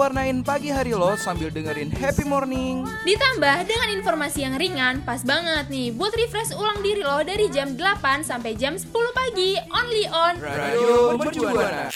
warnain 0.00 0.40
pagi 0.40 0.72
hari 0.72 0.96
lo 0.96 1.12
sambil 1.20 1.52
dengerin 1.52 1.92
happy 1.92 2.24
morning. 2.24 2.88
Ditambah 3.04 3.68
dengan 3.68 3.88
informasi 4.00 4.48
yang 4.48 4.56
ringan, 4.56 5.04
pas 5.04 5.20
banget 5.20 5.68
nih 5.68 5.92
buat 5.92 6.16
refresh 6.16 6.56
ulang 6.56 6.80
diri 6.80 7.04
lo 7.04 7.20
dari 7.20 7.52
jam 7.52 7.76
8 7.76 8.24
sampai 8.24 8.56
jam 8.56 8.80
10 8.80 8.88
pagi, 9.12 9.60
only 9.68 10.08
on 10.08 10.40
Radio 10.40 11.20
Mercubuana. 11.20 11.92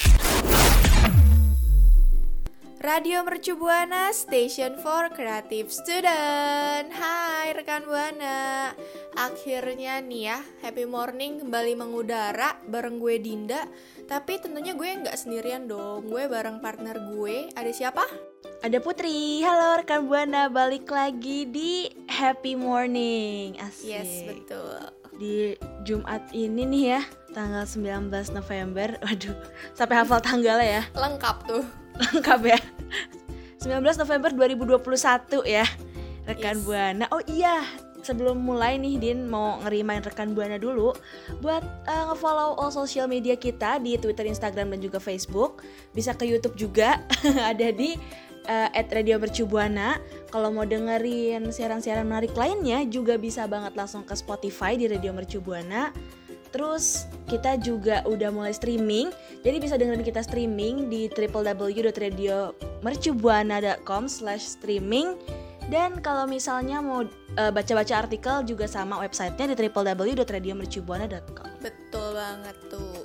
Radio 2.85 3.25
Mercu 3.25 3.57
Buana 3.57 4.13
Station 4.13 4.77
for 4.77 5.09
Creative 5.09 5.73
Student. 5.73 6.93
Hai 6.93 7.57
rekan 7.57 7.89
Buana. 7.89 8.77
Akhirnya 9.17 10.05
nih 10.05 10.29
ya 10.29 10.39
Happy 10.61 10.85
Morning 10.85 11.41
kembali 11.41 11.81
mengudara 11.81 12.61
bareng 12.69 13.01
gue 13.01 13.17
Dinda. 13.25 13.65
Tapi 14.05 14.37
tentunya 14.37 14.77
gue 14.77 14.85
nggak 15.01 15.17
sendirian 15.17 15.65
dong 15.65 16.13
Gue 16.13 16.29
bareng 16.29 16.61
partner 16.61 17.01
gue. 17.09 17.49
Ada 17.57 17.73
siapa? 17.73 18.05
Ada 18.61 18.77
Putri, 18.85 19.41
halo 19.41 19.81
rekan 19.81 20.05
Buana, 20.05 20.53
balik 20.53 20.93
lagi 20.93 21.49
di 21.49 21.89
Happy 22.13 22.53
Morning. 22.53 23.57
Asik. 23.65 23.89
Yes 23.97 24.29
betul. 24.29 24.77
Di 25.17 25.57
Jumat 25.89 26.29
ini 26.37 26.69
nih 26.69 27.01
ya, 27.01 27.03
tanggal 27.33 27.65
19 27.65 28.13
November. 28.37 28.93
Waduh, 29.09 29.41
sampai 29.73 30.05
hafal 30.05 30.21
tanggalnya 30.21 30.69
ya, 30.69 30.83
Lengkap 30.93 31.49
tuh. 31.49 31.65
Lengkap 32.13 32.43
ya 32.45 32.74
19 33.63 33.81
November 33.81 34.31
2021 34.33 35.45
ya, 35.49 35.65
rekan 36.29 36.57
Yes. 36.61 36.65
Buana 36.69 37.05
Oh 37.09 37.23
iya, 37.25 37.65
sebelum 38.05 38.45
mulai 38.45 38.77
nih 38.77 39.01
Din 39.01 39.25
mau 39.25 39.57
ngerimain 39.65 40.05
rekan 40.05 40.37
Buana 40.37 40.61
dulu 40.61 40.93
Buat 41.41 41.65
eh, 41.89 42.05
nge-follow 42.13 42.61
all 42.61 42.69
social 42.69 43.09
media 43.09 43.41
kita 43.41 43.81
di 43.81 43.97
Twitter, 43.97 44.29
Instagram, 44.29 44.77
dan 44.77 44.81
juga 44.85 45.01
Facebook 45.01 45.65
Bisa 45.97 46.13
ke 46.13 46.29
Youtube 46.29 46.55
juga, 46.61 47.01
ada 47.53 47.73
di 47.73 47.97
eh, 48.49 48.69
at 48.73 48.89
Radio 48.93 49.17
Mercu 49.17 49.49
Buana. 49.49 49.97
Kalau 50.29 50.53
mau 50.53 50.69
dengerin 50.69 51.49
siaran-siaran 51.49 52.05
menarik 52.05 52.37
lainnya 52.37 52.85
juga 52.85 53.17
bisa 53.17 53.49
banget 53.49 53.73
langsung 53.73 54.05
ke 54.05 54.13
Spotify 54.13 54.77
di 54.77 54.89
Radio 54.89 55.17
Mercu 55.17 55.41
Buana. 55.41 55.91
Terus 56.55 57.11
kita 57.27 57.59
juga 57.59 58.07
udah 58.07 58.31
mulai 58.31 58.55
streaming, 58.55 59.11
jadi 59.43 59.59
bisa 59.59 59.75
dengerin 59.75 60.07
kita 60.07 60.23
streaming 60.23 60.87
di 60.87 61.11
www.radiomercubuana.com 61.11 64.03
slash 64.07 64.55
streaming. 64.55 65.19
Dan 65.67 65.99
kalau 66.05 66.29
misalnya 66.31 66.79
mau 66.79 67.03
eh, 67.35 67.51
baca-baca 67.51 68.07
artikel 68.07 68.47
juga 68.47 68.71
sama 68.71 69.03
websitenya 69.03 69.57
di 69.57 69.67
www.radiomercubuana.com 69.67 71.49
Betul 71.65 72.09
banget 72.15 72.57
tuh 72.69 73.04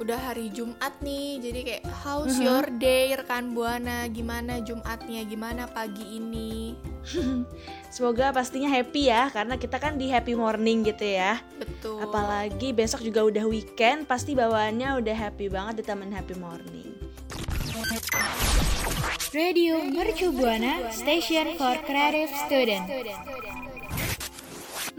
udah 0.00 0.16
hari 0.18 0.48
Jumat 0.48 0.96
nih 0.98 1.38
Jadi 1.38 1.60
kayak 1.62 1.84
how's 2.00 2.34
Mhm. 2.34 2.42
your 2.42 2.66
day 2.74 3.12
rekan 3.12 3.52
Buana 3.52 4.08
Gimana 4.08 4.58
Jumatnya 4.58 5.22
Gimana 5.22 5.68
pagi 5.68 6.16
ini 6.16 6.72
Semoga 7.94 8.30
pastinya 8.30 8.68
happy 8.68 9.08
ya, 9.08 9.28
karena 9.28 9.56
kita 9.56 9.76
kan 9.76 9.96
di 9.96 10.06
happy 10.06 10.36
morning 10.36 10.84
gitu 10.84 11.02
ya. 11.02 11.40
Betul 11.56 11.96
Apalagi 11.98 12.70
besok 12.70 13.00
juga 13.00 13.24
udah 13.24 13.44
weekend, 13.44 14.04
pasti 14.04 14.36
bawaannya 14.36 15.00
udah 15.00 15.16
happy 15.18 15.48
banget 15.48 15.80
di 15.80 15.84
taman 15.84 16.12
happy 16.12 16.36
morning. 16.36 16.92
Radio 19.30 19.80
Mercu 19.80 20.30
Buana 20.30 20.92
Station 20.92 21.56
for 21.56 21.74
Creative 21.82 22.30
Student 22.46 22.84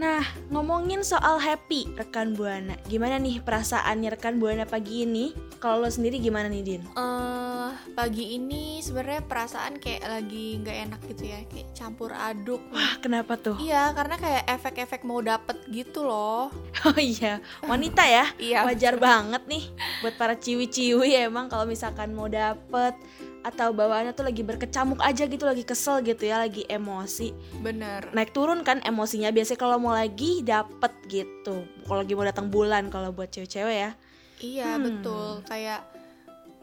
Nah, 0.02 0.26
ngomongin 0.50 1.06
soal 1.06 1.38
happy 1.38 1.86
rekan 1.94 2.34
Buana, 2.34 2.74
gimana 2.90 3.22
nih 3.22 3.38
perasaannya 3.38 4.18
rekan 4.18 4.42
Buana 4.42 4.66
pagi 4.66 5.06
ini? 5.06 5.30
Kalau 5.62 5.86
lo 5.86 5.94
sendiri 5.94 6.18
gimana 6.18 6.50
nih 6.50 6.64
Din? 6.66 6.82
eh 6.90 7.70
pagi 7.94 8.34
ini 8.34 8.82
sebenarnya 8.82 9.22
perasaan 9.30 9.78
kayak 9.78 10.02
lagi 10.04 10.58
nggak 10.58 10.78
enak 10.90 11.02
gitu 11.06 11.24
ya 11.30 11.40
kayak 11.46 11.70
campur 11.72 12.10
aduk 12.12 12.60
Wah, 12.74 12.98
kenapa 12.98 13.38
tuh? 13.38 13.56
iya 13.62 13.94
karena 13.94 14.18
kayak 14.18 14.44
efek-efek 14.50 15.06
mau 15.06 15.22
dapet 15.22 15.56
gitu 15.70 16.02
loh 16.02 16.50
Oh 16.90 16.98
iya, 16.98 17.38
wanita 17.62 18.02
ya. 18.02 18.26
Iya, 18.42 18.66
Wajar 18.66 18.98
banget 18.98 19.46
nih 19.46 19.70
buat 20.02 20.18
para 20.18 20.34
ciwi-ciwi 20.34 21.14
emang 21.30 21.46
kalau 21.46 21.70
misalkan 21.70 22.10
mau 22.12 22.26
dapet 22.26 22.98
atau 23.42 23.74
bawaannya 23.74 24.14
tuh 24.14 24.22
lagi 24.22 24.42
berkecamuk 24.42 25.02
aja 25.02 25.26
gitu, 25.26 25.44
lagi 25.44 25.62
kesel 25.62 26.02
gitu 26.02 26.24
ya, 26.24 26.38
lagi 26.38 26.62
emosi. 26.66 27.34
bener 27.60 28.10
naik 28.12 28.32
turun 28.32 28.62
kan 28.62 28.82
emosinya 28.82 29.30
biasanya 29.30 29.58
kalau 29.58 29.78
mau 29.78 29.92
lagi 29.92 30.42
dapet 30.42 30.94
gitu. 31.08 31.66
Kalau 31.84 32.00
lagi 32.00 32.14
mau 32.14 32.24
datang 32.24 32.48
bulan 32.48 32.88
kalau 32.88 33.10
buat 33.10 33.30
cewek-cewek 33.30 33.78
ya. 33.80 33.92
Iya 34.38 34.70
Hmm. 34.74 34.84
betul. 34.84 35.30
Kayak 35.44 35.82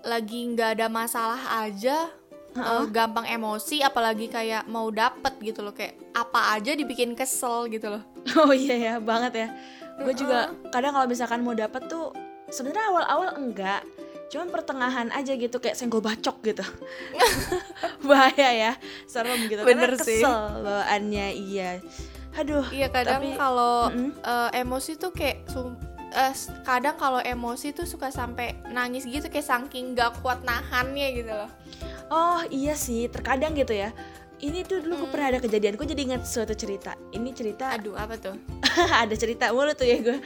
lagi 0.00 0.38
nggak 0.48 0.78
ada 0.78 0.86
masalah 0.86 1.38
aja 1.62 2.10
eh, 2.54 2.84
gampang 2.90 3.26
emosi 3.28 3.82
apalagi 3.82 4.26
kayak 4.26 4.66
mau 4.66 4.88
dapet 4.88 5.34
gitu 5.42 5.62
loh. 5.62 5.74
Kayak 5.74 5.98
apa 6.10 6.54
aja 6.54 6.74
dibikin 6.74 7.14
kesel 7.14 7.66
gitu 7.68 7.90
loh. 7.90 8.02
Oh 8.38 8.54
iya 8.54 8.74
ya 8.74 8.94
banget 8.98 9.32
ya. 9.34 9.48
Gue 9.98 10.14
juga 10.14 10.54
kadang 10.70 10.94
kalau 10.94 11.06
misalkan 11.06 11.42
mau 11.42 11.54
dapet 11.54 11.86
tuh 11.86 12.14
sebenarnya 12.48 12.86
awal-awal 12.88 13.30
enggak 13.36 13.82
cuman 14.28 14.48
pertengahan 14.48 15.08
aja 15.10 15.32
gitu 15.32 15.56
kayak 15.56 15.72
senggol 15.74 15.98
bacok 15.98 16.36
gitu 16.42 16.60
bahaya 18.02 18.48
ya 18.52 18.72
serem 19.04 19.46
gitu 19.46 19.62
Bener 19.62 19.94
karena 19.94 19.98
sih. 19.98 20.20
kesel 20.20 20.36
bawaannya 20.60 21.26
iya 21.34 21.70
aduh 22.34 22.66
Iya 22.70 22.88
kadang 22.88 23.24
Tapi- 23.24 23.34
kalau 23.34 23.88
Mm-mm. 23.88 24.14
eh, 24.14 24.50
emosi 24.58 24.94
tuh 24.94 25.10
kayak 25.10 25.42
s- 26.30 26.52
kadang 26.62 26.94
kalau 26.94 27.18
emosi 27.18 27.72
tuh 27.72 27.84
suka 27.84 28.08
sampai 28.08 28.52
nangis 28.68 29.04
gitu 29.04 29.26
kayak 29.26 29.44
saking 29.44 29.92
gak 29.92 30.16
kuat 30.18 30.40
nahannya 30.40 31.12
gitu 31.14 31.28
loh. 31.28 31.50
Oh 32.06 32.40
iya 32.48 32.72
sih, 32.72 33.04
terkadang 33.06 33.52
gitu 33.52 33.74
ya. 33.74 33.92
Ini 34.38 34.62
tuh 34.62 34.78
dulu 34.80 34.94
gue 34.94 35.02
Hmm. 35.02 35.10
pernah 35.10 35.28
ada 35.34 35.40
kejadian, 35.40 35.74
gue 35.74 35.86
jadi 35.88 36.02
ingat 36.04 36.22
suatu 36.22 36.54
cerita. 36.54 36.94
Ini 37.10 37.30
cerita 37.34 37.70
Aduh 37.74 37.98
apa 37.98 38.14
tuh? 38.14 38.38
ada 39.02 39.14
cerita 39.14 39.50
mulu 39.50 39.74
tuh 39.74 39.82
ya 39.82 39.98
gue. 39.98 40.18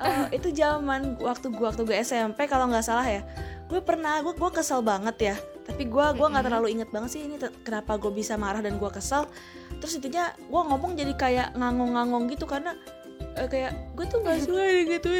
Eh, 0.00 0.26
itu 0.32 0.48
zaman 0.50 1.20
waktu 1.20 1.52
gue 1.52 1.60
waktu 1.60 1.84
gue 1.84 1.96
SMP 2.00 2.48
kalau 2.48 2.72
nggak 2.72 2.80
salah 2.82 3.04
ya. 3.04 3.20
Gue 3.68 3.84
pernah 3.84 4.24
gue 4.24 4.32
gue 4.32 4.50
kesel 4.50 4.80
banget 4.80 5.16
ya. 5.20 5.36
Tapi 5.60 5.86
gue 5.86 6.06
gua 6.16 6.26
nggak 6.26 6.50
terlalu 6.50 6.74
inget 6.74 6.90
banget 6.90 7.14
sih 7.14 7.22
ini 7.22 7.36
kenapa 7.62 7.94
gue 7.94 8.10
bisa 8.10 8.34
marah 8.34 8.58
dan 8.58 8.80
gue 8.80 8.90
kesel. 8.90 9.28
Terus 9.78 9.92
intinya 9.94 10.32
gue 10.34 10.62
ngomong 10.66 10.96
jadi 10.96 11.12
kayak 11.14 11.48
ngangong-ngangong 11.54 12.26
gitu 12.32 12.48
karena 12.48 12.74
eh, 13.36 13.46
kayak 13.46 13.94
gue 13.94 14.04
tuh 14.08 14.18
nggak 14.18 14.38
suka 14.42 14.64
gitu 14.98 15.10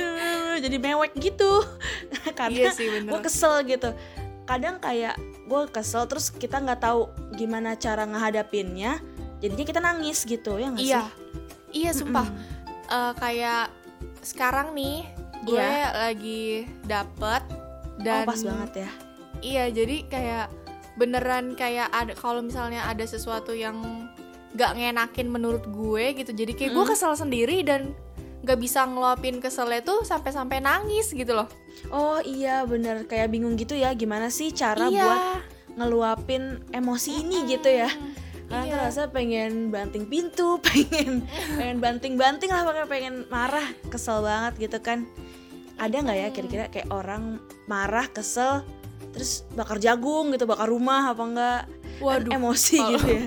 jadi 0.58 0.76
mewek 0.80 1.12
gitu 1.14 1.62
karena 2.34 2.72
Iya 2.72 3.04
gue 3.06 3.20
kesel 3.22 3.62
gitu 3.68 3.94
kadang 4.50 4.76
kayak 4.76 5.14
gue 5.46 5.62
kesel 5.70 6.04
terus 6.04 6.28
kita 6.28 6.58
nggak 6.58 6.80
tahu 6.80 7.06
gimana 7.32 7.74
cara 7.74 8.02
ngehadapinnya 8.02 8.98
jadinya 9.38 9.64
kita 9.64 9.80
nangis 9.80 10.22
gitu 10.22 10.56
ya 10.56 10.68
nggak 10.68 10.82
Iya, 10.82 11.00
sih 11.00 11.10
iya 11.78 11.90
sumpah. 11.92 12.26
Eh, 12.86 13.12
kayak 13.14 13.70
sekarang 14.20 14.74
nih 14.74 15.06
gue 15.42 15.56
Iya. 15.56 16.10
lagi 16.10 16.44
dapet 16.84 17.42
dan 17.98 18.22
oh 18.22 18.28
pas 18.28 18.40
banget 18.40 18.72
ya 18.80 18.90
Iya 19.40 19.64
jadi 19.72 19.96
kayak 20.04 20.46
beneran 20.94 21.54
kayak 21.54 21.88
ada 21.88 22.12
kalau 22.12 22.44
misalnya 22.44 22.84
ada 22.84 23.00
sesuatu 23.02 23.56
yang 23.56 23.80
gak 24.52 24.74
ngenakin 24.74 25.30
menurut 25.30 25.64
gue 25.64 26.12
gitu 26.14 26.34
jadi 26.34 26.52
kayak 26.52 26.72
gue 26.72 26.84
Mm. 26.84 26.90
kesel 26.90 27.14
sendiri 27.14 27.62
dan 27.62 27.94
gak 28.42 28.58
bisa 28.58 28.84
ngeluapin 28.84 29.38
keselnya 29.38 29.80
tuh 29.80 30.02
sampai-sampai 30.02 30.58
nangis 30.58 31.08
gitu 31.10 31.32
loh 31.32 31.48
oh 31.88 32.18
iya 32.20 32.62
bener. 32.62 33.04
Kayak 33.04 33.30
bingung 33.30 33.54
gitu 33.54 33.72
ya 33.72 33.92
gimana 33.92 34.28
sih 34.28 34.50
cara 34.50 34.86
iya. 34.86 35.00
buat 35.00 35.20
ngeluapin 35.76 36.42
emosi 36.70 37.20
ini 37.20 37.46
gitu 37.46 37.66
ya? 37.66 37.88
Karena 38.46 38.64
Iya. 38.64 38.72
tuh 38.72 38.78
rasa 38.82 39.02
pengen 39.06 39.70
banting 39.70 40.04
pintu 40.04 40.58
pengen 40.66 41.22
pengen 41.54 41.78
banting-banting 41.78 42.50
lah 42.50 42.62
pokoknya 42.62 42.86
pengen 42.86 43.14
marah 43.26 43.62
kesel 43.86 44.20
banget 44.20 44.68
gitu 44.68 44.78
kan. 44.78 45.06
Ada 45.76 45.96
nggak 46.00 46.18
ya 46.18 46.28
kira-kira 46.30 46.64
kayak 46.66 46.90
orang 46.90 47.38
marah 47.64 48.04
kesel 48.06 48.66
terus 49.10 49.42
bakar 49.50 49.78
jagung 49.78 50.30
gitu 50.30 50.44
bakar 50.44 50.66
rumah 50.66 51.08
apa 51.08 51.22
enggak 51.22 51.60
Kan 51.96 52.04
waduh. 52.04 52.32
emosi 52.32 52.76
kalau- 52.76 52.92
gitu 52.96 53.08
ya? 53.08 53.24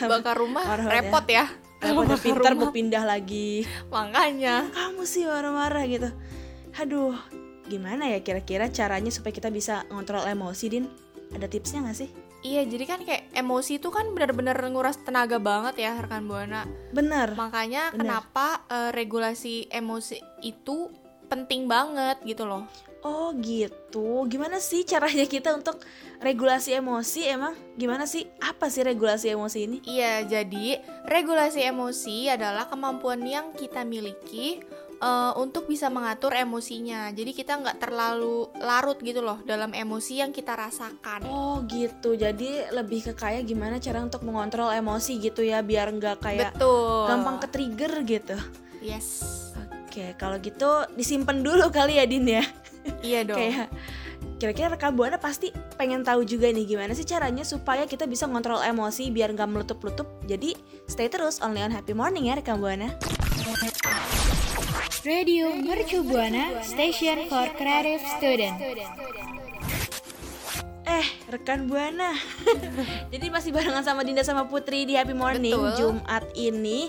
Bakar 0.00 0.36
rumah 0.36 0.62
banget 0.64 0.80
ya. 0.82 0.92
repot 0.96 1.26
ya? 1.26 1.44
Kalau 1.76 2.00
udah 2.00 2.16
pintar 2.16 2.52
mau 2.54 2.72
pindah 2.72 3.04
lagi. 3.04 3.68
Makanya. 3.90 4.72
Kamu 4.72 5.04
sih 5.04 5.28
marah-marah 5.28 5.84
gitu. 5.84 6.08
Aduh, 6.74 7.12
gimana 7.68 8.08
ya 8.10 8.20
kira-kira 8.20 8.68
caranya 8.70 9.10
supaya 9.10 9.32
kita 9.32 9.48
bisa 9.48 9.84
ngontrol 9.88 10.24
emosi, 10.28 10.66
Din? 10.68 10.86
Ada 11.32 11.48
tipsnya 11.48 11.84
nggak 11.84 11.98
sih? 11.98 12.10
Iya, 12.44 12.68
jadi 12.68 12.84
kan 12.84 13.00
kayak 13.00 13.32
emosi 13.32 13.80
itu 13.80 13.88
kan 13.88 14.12
benar-benar 14.12 14.60
nguras 14.68 15.00
tenaga 15.00 15.40
banget 15.40 15.80
ya 15.80 15.96
rekan 15.96 16.28
Buana. 16.28 16.68
Bener. 16.92 17.32
Makanya 17.32 17.88
Bener. 17.88 18.04
kenapa 18.04 18.68
eh, 18.68 18.90
regulasi 18.92 19.72
emosi 19.72 20.20
itu 20.44 20.92
penting 21.32 21.64
banget 21.64 22.20
gitu 22.28 22.44
loh. 22.44 22.68
Oh 23.04 23.36
gitu. 23.36 24.24
Gimana 24.28 24.60
sih 24.60 24.84
caranya 24.88 25.28
kita 25.28 25.52
untuk 25.52 25.80
regulasi 26.24 26.72
emosi? 26.76 27.28
Emang 27.28 27.52
gimana 27.76 28.08
sih? 28.08 28.24
Apa 28.40 28.72
sih 28.72 28.80
regulasi 28.80 29.32
emosi 29.32 29.58
ini? 29.64 29.78
Iya, 29.84 30.24
jadi 30.24 30.80
regulasi 31.04 31.64
emosi 31.68 32.32
adalah 32.32 32.68
kemampuan 32.68 33.20
yang 33.24 33.52
kita 33.52 33.84
miliki 33.84 34.64
eh, 34.98 35.32
untuk 35.40 35.66
bisa 35.70 35.88
mengatur 35.88 36.34
emosinya. 36.34 37.10
Jadi 37.10 37.30
kita 37.34 37.58
nggak 37.60 37.78
terlalu 37.82 38.50
larut 38.60 38.98
gitu 39.00 39.20
loh 39.24 39.40
dalam 39.42 39.72
emosi 39.72 40.20
yang 40.20 40.30
kita 40.30 40.54
rasakan. 40.54 41.26
Oh 41.26 41.62
gitu. 41.66 42.14
Jadi 42.14 42.70
lebih 42.70 43.10
ke 43.10 43.12
kayak 43.14 43.48
gimana 43.48 43.78
cara 43.78 44.02
untuk 44.02 44.22
mengontrol 44.22 44.70
emosi 44.70 45.18
gitu 45.18 45.42
ya, 45.42 45.60
biar 45.64 45.90
nggak 45.94 46.16
kayak 46.22 46.50
Betul. 46.56 47.08
gampang 47.08 47.36
ke 47.42 47.46
trigger 47.50 47.92
gitu. 48.06 48.36
Yes. 48.84 49.40
Oke, 49.94 50.18
kalau 50.18 50.42
gitu 50.42 50.90
disimpan 50.98 51.38
dulu 51.38 51.70
kali 51.70 52.02
ya 52.02 52.04
Din 52.04 52.26
ya. 52.26 52.42
Iya 53.00 53.24
dong. 53.24 53.38
Kayak 53.38 53.70
kira-kira 54.42 54.74
rekan 54.74 54.92
buana 54.98 55.16
pasti 55.16 55.54
pengen 55.78 56.02
tahu 56.02 56.26
juga 56.26 56.50
nih 56.50 56.66
gimana 56.66 56.92
sih 56.92 57.06
caranya 57.06 57.46
supaya 57.46 57.86
kita 57.86 58.04
bisa 58.04 58.26
ngontrol 58.26 58.60
emosi 58.60 59.08
biar 59.14 59.32
nggak 59.32 59.48
meletup-letup. 59.48 60.08
Jadi 60.26 60.58
stay 60.90 61.08
terus 61.08 61.40
only 61.40 61.62
on 61.62 61.72
Happy 61.72 61.94
Morning 61.94 62.28
ya 62.28 62.36
rekan 62.36 62.58
buana. 62.58 62.92
Radio 65.04 65.52
Mercu 65.52 66.00
Buana 66.00 66.64
Station 66.64 67.28
for 67.28 67.44
Creative 67.60 68.00
Student. 68.16 68.56
Eh, 70.88 71.06
rekan 71.28 71.68
Buana. 71.68 72.16
Jadi 73.12 73.28
masih 73.28 73.52
barengan 73.52 73.84
sama 73.84 74.00
Dinda 74.00 74.24
sama 74.24 74.48
Putri 74.48 74.88
di 74.88 74.96
Happy 74.96 75.12
Morning 75.12 75.52
Betul. 75.52 76.00
Jumat 76.00 76.24
ini. 76.32 76.88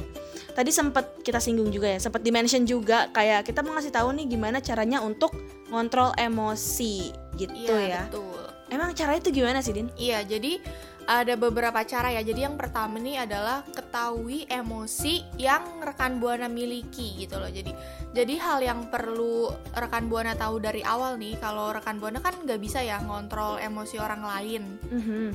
Tadi 0.56 0.72
sempat 0.72 1.20
kita 1.20 1.44
singgung 1.44 1.68
juga 1.68 1.92
ya, 1.92 2.00
sempat 2.00 2.24
dimention 2.24 2.64
juga 2.64 3.12
kayak 3.12 3.44
kita 3.44 3.60
mau 3.60 3.76
ngasih 3.76 3.92
tahu 3.92 4.16
nih 4.16 4.32
gimana 4.32 4.64
caranya 4.64 5.04
untuk 5.04 5.36
ngontrol 5.68 6.16
emosi 6.16 7.12
gitu 7.36 7.52
Iya, 7.52 7.84
ya. 7.84 8.04
betul. 8.08 8.55
Emang 8.70 8.98
caranya 8.98 9.22
itu 9.22 9.32
gimana 9.32 9.62
sih, 9.62 9.74
Din? 9.74 9.94
Iya, 9.94 10.26
jadi 10.26 10.58
ada 11.06 11.38
beberapa 11.38 11.86
cara 11.86 12.10
ya. 12.10 12.22
Jadi 12.26 12.46
yang 12.46 12.58
pertama 12.58 12.98
nih 12.98 13.26
adalah 13.30 13.62
ketahui 13.70 14.50
emosi 14.50 15.22
yang 15.38 15.82
rekan 15.86 16.18
buana 16.18 16.50
miliki 16.50 17.14
gitu 17.22 17.38
loh. 17.38 17.50
Jadi 17.50 17.72
jadi 18.12 18.34
hal 18.42 18.60
yang 18.66 18.90
perlu 18.90 19.54
rekan 19.78 20.10
buana 20.10 20.34
tahu 20.34 20.58
dari 20.62 20.82
awal 20.82 21.18
nih, 21.22 21.38
kalau 21.38 21.72
rekan 21.72 22.02
buana 22.02 22.20
kan 22.20 22.34
nggak 22.42 22.58
bisa 22.58 22.82
ya 22.82 23.02
ngontrol 23.06 23.62
emosi 23.62 23.96
orang 24.02 24.22
lain. 24.26 24.64
Mhm. 24.90 25.28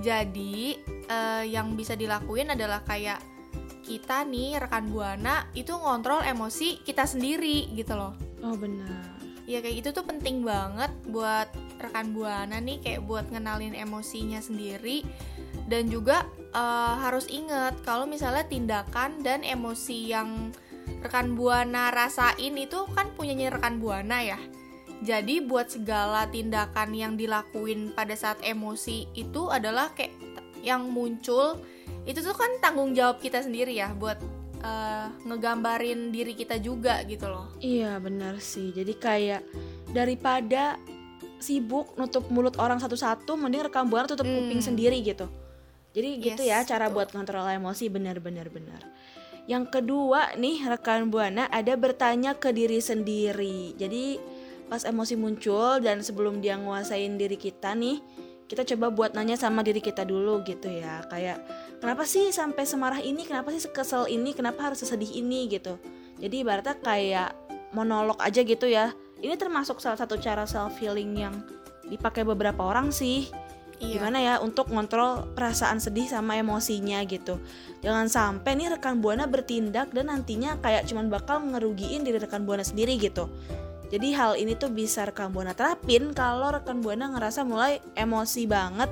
Jadi 0.00 0.78
eh, 1.10 1.44
yang 1.50 1.74
bisa 1.74 1.98
dilakuin 1.98 2.54
adalah 2.54 2.82
kayak 2.86 3.18
kita 3.86 4.26
nih 4.26 4.58
rekan 4.58 4.90
buana 4.90 5.46
itu 5.54 5.70
ngontrol 5.70 6.22
emosi 6.26 6.82
kita 6.82 7.06
sendiri 7.06 7.70
gitu 7.74 7.94
loh. 7.94 8.14
Oh 8.42 8.54
benar. 8.58 9.14
Ya 9.46 9.62
kayak 9.62 9.86
gitu 9.86 10.02
tuh 10.02 10.04
penting 10.06 10.42
banget 10.42 10.90
buat 11.06 11.46
rekan 11.78 12.12
buana 12.16 12.58
nih 12.58 12.80
kayak 12.82 13.04
buat 13.04 13.28
ngenalin 13.32 13.76
emosinya 13.76 14.40
sendiri 14.40 15.06
dan 15.66 15.90
juga 15.90 16.26
eh, 16.54 16.94
harus 17.02 17.26
inget 17.30 17.74
kalau 17.82 18.06
misalnya 18.06 18.46
tindakan 18.46 19.20
dan 19.20 19.42
emosi 19.42 20.12
yang 20.12 20.52
rekan 21.02 21.34
buana 21.34 21.90
rasain 21.90 22.54
itu 22.54 22.86
kan 22.94 23.10
punyanya 23.14 23.54
rekan 23.54 23.82
buana 23.82 24.22
ya. 24.22 24.38
Jadi 25.04 25.44
buat 25.44 25.68
segala 25.68 26.24
tindakan 26.32 26.96
yang 26.96 27.20
dilakuin 27.20 27.92
pada 27.92 28.16
saat 28.16 28.40
emosi 28.40 29.12
itu 29.12 29.52
adalah 29.52 29.92
kayak 29.92 30.16
yang 30.64 30.88
muncul 30.88 31.60
itu 32.08 32.18
tuh 32.22 32.34
kan 32.34 32.48
tanggung 32.58 32.96
jawab 32.96 33.20
kita 33.20 33.44
sendiri 33.44 33.76
ya 33.76 33.92
buat 33.92 34.16
eh, 34.64 35.06
ngegambarin 35.26 36.14
diri 36.14 36.32
kita 36.32 36.56
juga 36.62 37.04
gitu 37.04 37.28
loh. 37.28 37.52
Iya 37.60 38.00
benar 38.00 38.40
sih. 38.40 38.72
Jadi 38.72 38.94
kayak 38.96 39.42
daripada 39.92 40.80
sibuk 41.38 41.94
nutup 42.00 42.28
mulut 42.32 42.56
orang 42.56 42.80
satu-satu, 42.80 43.36
mending 43.36 43.68
rekam 43.68 43.86
buana 43.88 44.08
tutup 44.08 44.24
Hmm. 44.26 44.48
kuping 44.48 44.60
sendiri 44.64 45.00
gitu. 45.04 45.28
Jadi 45.96 46.20
gitu 46.20 46.42
ya 46.44 46.60
Yes, 46.60 46.68
cara 46.68 46.88
betul. 46.92 46.94
buat 47.00 47.08
kontrol 47.12 47.48
emosi 47.48 47.88
benar-benar 47.88 48.52
benar. 48.52 48.84
Yang 49.46 49.80
kedua 49.80 50.34
nih 50.36 50.66
rekan 50.66 51.08
buana 51.08 51.46
ada 51.48 51.72
bertanya 51.78 52.34
ke 52.36 52.52
diri 52.52 52.82
sendiri. 52.82 53.72
Jadi 53.78 54.18
pas 54.66 54.82
emosi 54.82 55.14
muncul 55.14 55.78
dan 55.80 56.02
sebelum 56.02 56.42
dia 56.42 56.58
nguasain 56.58 57.14
diri 57.14 57.38
kita 57.38 57.72
nih, 57.78 58.02
kita 58.50 58.66
coba 58.74 58.90
buat 58.90 59.10
nanya 59.14 59.38
sama 59.38 59.62
diri 59.62 59.78
kita 59.78 60.02
dulu 60.02 60.42
gitu 60.42 60.66
ya. 60.68 61.06
Kayak 61.06 61.40
kenapa 61.78 62.02
sih 62.04 62.34
sampai 62.34 62.66
semarah 62.66 62.98
ini? 63.00 63.22
Kenapa 63.22 63.54
sih 63.54 63.62
kesel 63.70 64.10
ini? 64.10 64.34
Kenapa 64.34 64.68
harus 64.68 64.82
sesedih 64.82 65.14
ini 65.14 65.46
gitu? 65.48 65.78
Jadi 66.18 66.42
ibaratnya 66.42 66.76
kayak 66.82 67.30
monolog 67.72 68.18
aja 68.20 68.42
gitu 68.42 68.66
ya. 68.66 68.90
Ini 69.20 69.34
termasuk 69.40 69.80
salah 69.80 69.96
satu 69.96 70.20
cara 70.20 70.44
self 70.44 70.76
healing 70.76 71.16
yang 71.16 71.34
dipakai 71.88 72.26
beberapa 72.26 72.60
orang 72.66 72.92
sih. 72.92 73.30
Iya. 73.76 74.00
Gimana 74.00 74.18
ya 74.24 74.34
untuk 74.40 74.72
ngontrol 74.72 75.36
perasaan 75.36 75.80
sedih 75.80 76.08
sama 76.08 76.40
emosinya 76.40 77.04
gitu. 77.04 77.36
Jangan 77.84 78.08
sampai 78.08 78.56
nih 78.56 78.72
rekan 78.76 79.04
buana 79.04 79.28
bertindak 79.28 79.92
dan 79.92 80.08
nantinya 80.08 80.56
kayak 80.64 80.88
cuman 80.88 81.12
bakal 81.12 81.44
ngerugiin 81.44 82.00
diri 82.04 82.16
rekan 82.16 82.48
buana 82.48 82.64
sendiri 82.64 82.96
gitu. 82.96 83.28
Jadi 83.86 84.16
hal 84.16 84.34
ini 84.34 84.58
tuh 84.58 84.72
bisa 84.72 85.06
rekan 85.06 85.30
buana 85.30 85.54
terapin 85.54 86.10
kalau 86.16 86.50
rekan 86.50 86.82
buana 86.82 87.12
ngerasa 87.12 87.46
mulai 87.46 87.78
emosi 87.94 88.48
banget 88.48 88.90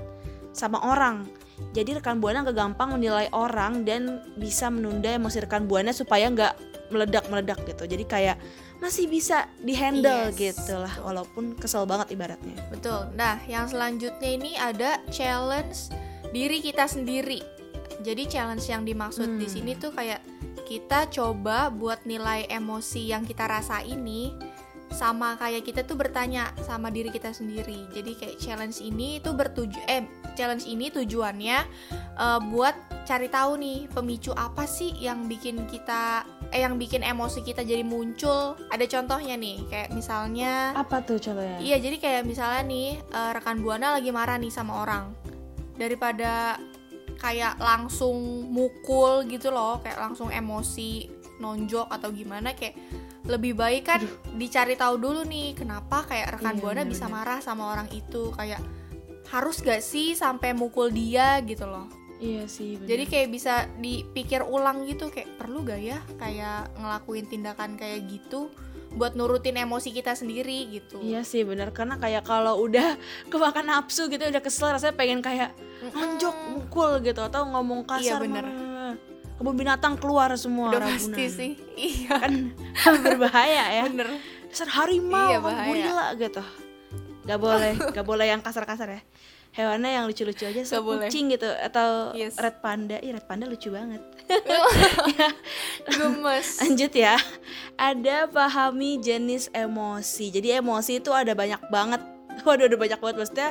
sama 0.55 0.79
orang. 0.85 1.27
Jadi 1.75 1.99
rekan 1.99 2.23
buana 2.23 2.47
gak 2.47 2.55
gampang 2.55 2.95
menilai 2.95 3.27
orang 3.35 3.83
dan 3.83 4.23
bisa 4.39 4.71
menunda 4.71 5.11
emosi 5.11 5.43
rekan 5.43 5.67
buana 5.67 5.91
supaya 5.91 6.31
nggak 6.31 6.55
meledak-meledak 6.95 7.59
gitu. 7.67 7.91
Jadi 7.91 8.05
kayak 8.07 8.37
masih 8.79 9.07
bisa 9.07 9.49
dihandle 9.59 10.31
Yes, 10.35 10.57
gitu 10.59 10.77
lah 10.77 10.93
walaupun 11.01 11.57
kesel 11.57 11.85
banget 11.85 12.13
ibaratnya. 12.13 12.59
Betul. 12.69 13.09
Nah, 13.15 13.41
yang 13.47 13.65
selanjutnya 13.65 14.31
ini 14.31 14.53
ada 14.55 15.01
challenge 15.09 15.89
diri 16.31 16.61
kita 16.61 16.85
sendiri. 16.85 17.41
Jadi 18.03 18.27
challenge 18.27 18.67
yang 18.67 18.83
dimaksud 18.83 19.39
di 19.39 19.47
Hmm. 19.49 19.55
sini 19.55 19.73
tuh 19.75 19.95
kayak 19.95 20.21
kita 20.65 21.09
coba 21.09 21.69
buat 21.69 22.05
nilai 22.05 22.49
emosi 22.49 23.09
yang 23.09 23.25
kita 23.25 23.45
rasa 23.45 23.81
ini 23.81 24.33
sama 24.91 25.35
kayak 25.35 25.67
kita 25.67 25.83
tuh 25.83 25.99
bertanya 25.99 26.55
sama 26.63 26.87
diri 26.89 27.09
kita 27.09 27.31
sendiri. 27.31 27.89
Jadi 27.91 28.13
kayak 28.15 28.37
challenge 28.39 28.79
ini 28.79 29.19
tuh 29.19 29.33
bertuju 29.33 29.81
eh 29.87 30.05
challenge 30.35 30.67
ini 30.67 30.87
tujuannya 30.89 31.59
eh, 32.15 32.41
buat 32.53 32.77
cari 33.05 33.29
tahu 33.29 33.61
nih 33.61 33.79
pemicu 33.93 34.33
apa 34.33 34.65
sih 34.65 34.97
yang 34.97 35.29
bikin 35.29 35.69
kita 35.69 36.25
eh 36.51 36.65
yang 36.65 36.81
bikin 36.81 37.05
emosi 37.05 37.45
kita 37.45 37.61
jadi 37.61 37.85
muncul. 37.85 38.57
Ada 38.73 38.89
contohnya 38.89 39.37
nih, 39.37 39.65
kayak 39.69 39.93
misalnya 39.93 40.73
Apa 40.73 41.05
tuh 41.05 41.21
contohnya? 41.21 41.61
Iya, 41.61 41.77
jadi 41.79 41.97
kayak 42.01 42.23
misalnya 42.25 42.63
nih 42.65 42.89
eh, 43.01 43.31
rekan 43.37 43.61
buana 43.61 43.95
lagi 43.97 44.09
marah 44.09 44.41
nih 44.41 44.53
sama 44.53 44.81
orang. 44.83 45.13
Daripada 45.77 46.57
kayak 47.21 47.61
langsung 47.61 48.49
mukul 48.49 49.29
gitu 49.29 49.53
loh, 49.53 49.81
kayak 49.85 50.01
langsung 50.01 50.33
emosi 50.33 51.09
nonjok 51.43 51.91
atau 51.91 52.09
gimana 52.15 52.55
kayak 52.55 52.79
lebih 53.25 53.57
baik 53.57 53.89
kan 53.89 54.01
dicari 54.37 54.77
tahu 54.77 55.01
dulu 55.01 55.25
nih 55.25 55.57
kenapa 55.57 56.05
kayak 56.05 56.39
rekan 56.39 56.55
Iya, 56.57 56.63
buana 56.63 56.83
bisa 56.85 57.09
marah 57.09 57.41
sama 57.41 57.73
orang 57.73 57.89
itu 57.91 58.31
kayak 58.37 58.61
harus 59.33 59.65
gak 59.65 59.81
sih 59.81 60.13
sampai 60.13 60.53
mukul 60.53 60.93
dia 60.93 61.41
gitu 61.43 61.65
loh. 61.65 61.89
Iya 62.25 62.45
sih. 62.47 62.71
bener. 62.75 62.89
Jadi 62.89 63.05
kayak 63.07 63.29
bisa 63.29 63.55
dipikir 63.77 64.41
ulang 64.43 64.83
gitu 64.83 65.07
kayak 65.07 65.37
perlu 65.37 65.61
gak 65.63 65.77
ya 65.79 66.01
kayak 66.17 66.73
ngelakuin 66.75 67.27
tindakan 67.27 67.77
kayak 67.77 68.09
gitu 68.09 68.49
buat 68.91 69.13
nurutin 69.13 69.55
emosi 69.55 69.91
kita 69.91 70.15
sendiri 70.15 70.71
gitu. 70.73 70.99
Iya 70.99 71.21
sih 71.21 71.43
benar 71.43 71.69
karena 71.71 71.95
kayak 71.97 72.23
kalau 72.23 72.57
udah 72.61 72.97
kemakan 73.31 73.69
nafsu 73.69 74.07
gitu 74.07 74.25
udah 74.25 74.41
kesel 74.41 74.71
rasanya 74.71 74.95
pengen 74.95 75.21
kayak 75.21 75.53
nonjok 75.85 76.33
mukul 76.49 76.91
gitu 76.99 77.21
atau 77.21 77.45
ngomong 77.45 77.85
kasar 77.85 78.17
Iya, 78.17 78.25
bener. 78.25 78.45
"Mah, 78.47 78.95
kebun 79.35 79.55
binatang 79.55 79.95
keluar 79.95 80.31
semua 80.35 80.71
Udah 80.71 80.81
ragunan." 80.81 80.97
pasti 80.97 81.25
sih. 81.29 81.53
Iya. 81.77 82.17
kan 82.17 82.33
berbahaya 83.05 83.65
ya 83.75 83.85
Bener. 83.85 84.09
dasar 84.47 84.71
harimau 84.73 85.27
Iya, 85.27 85.37
kamu 85.37 85.45
bahaya. 85.45 85.67
gorila 85.69 86.07
gitu 86.17 86.43
gak 87.25 87.41
boleh 87.41 87.73
gak 87.91 88.07
boleh 88.07 88.27
yang 88.29 88.41
kasar-kasar 88.41 88.89
ya 88.91 89.03
hewannya 89.55 89.91
yang 89.93 90.05
lucu-lucu 90.05 90.45
aja 90.45 90.61
boleh. 90.83 91.07
kucing 91.07 91.31
gitu 91.31 91.47
atau 91.47 92.11
Yes. 92.13 92.35
red 92.37 92.59
panda 92.59 92.99
Ih, 92.99 93.15
red 93.15 93.25
panda 93.25 93.47
lucu 93.47 93.71
banget 93.71 94.03
Gemes. 95.87 96.49
Lanjut 96.61 96.93
ya. 96.93 97.21
Ada 97.77 98.25
pahami 98.27 98.97
jenis 98.99 99.53
emosi. 99.53 100.33
Jadi 100.33 100.49
emosi 100.57 100.99
itu 100.99 101.13
ada 101.13 101.37
banyak 101.37 101.61
banget. 101.69 102.01
Waduh, 102.47 102.67
ada 102.67 102.77
banyak 102.77 102.99
banget 102.99 103.17
maksudnya 103.21 103.51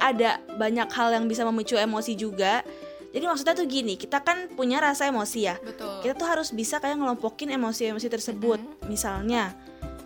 ada 0.00 0.30
banyak 0.56 0.88
hal 0.90 1.14
yang 1.14 1.24
bisa 1.28 1.46
memicu 1.46 1.76
emosi 1.76 2.16
juga. 2.16 2.66
Jadi 3.10 3.24
maksudnya 3.26 3.54
tuh 3.54 3.66
gini, 3.66 3.94
kita 3.94 4.22
kan 4.22 4.50
punya 4.50 4.78
rasa 4.78 5.06
emosi 5.06 5.40
ya. 5.42 5.58
Betul. 5.58 5.98
Kita 6.02 6.14
tuh 6.14 6.26
harus 6.26 6.50
bisa 6.50 6.78
kayak 6.78 6.98
ngelompokin 6.98 7.50
emosi-emosi 7.50 8.06
tersebut. 8.06 8.58
Misalnya 8.86 9.50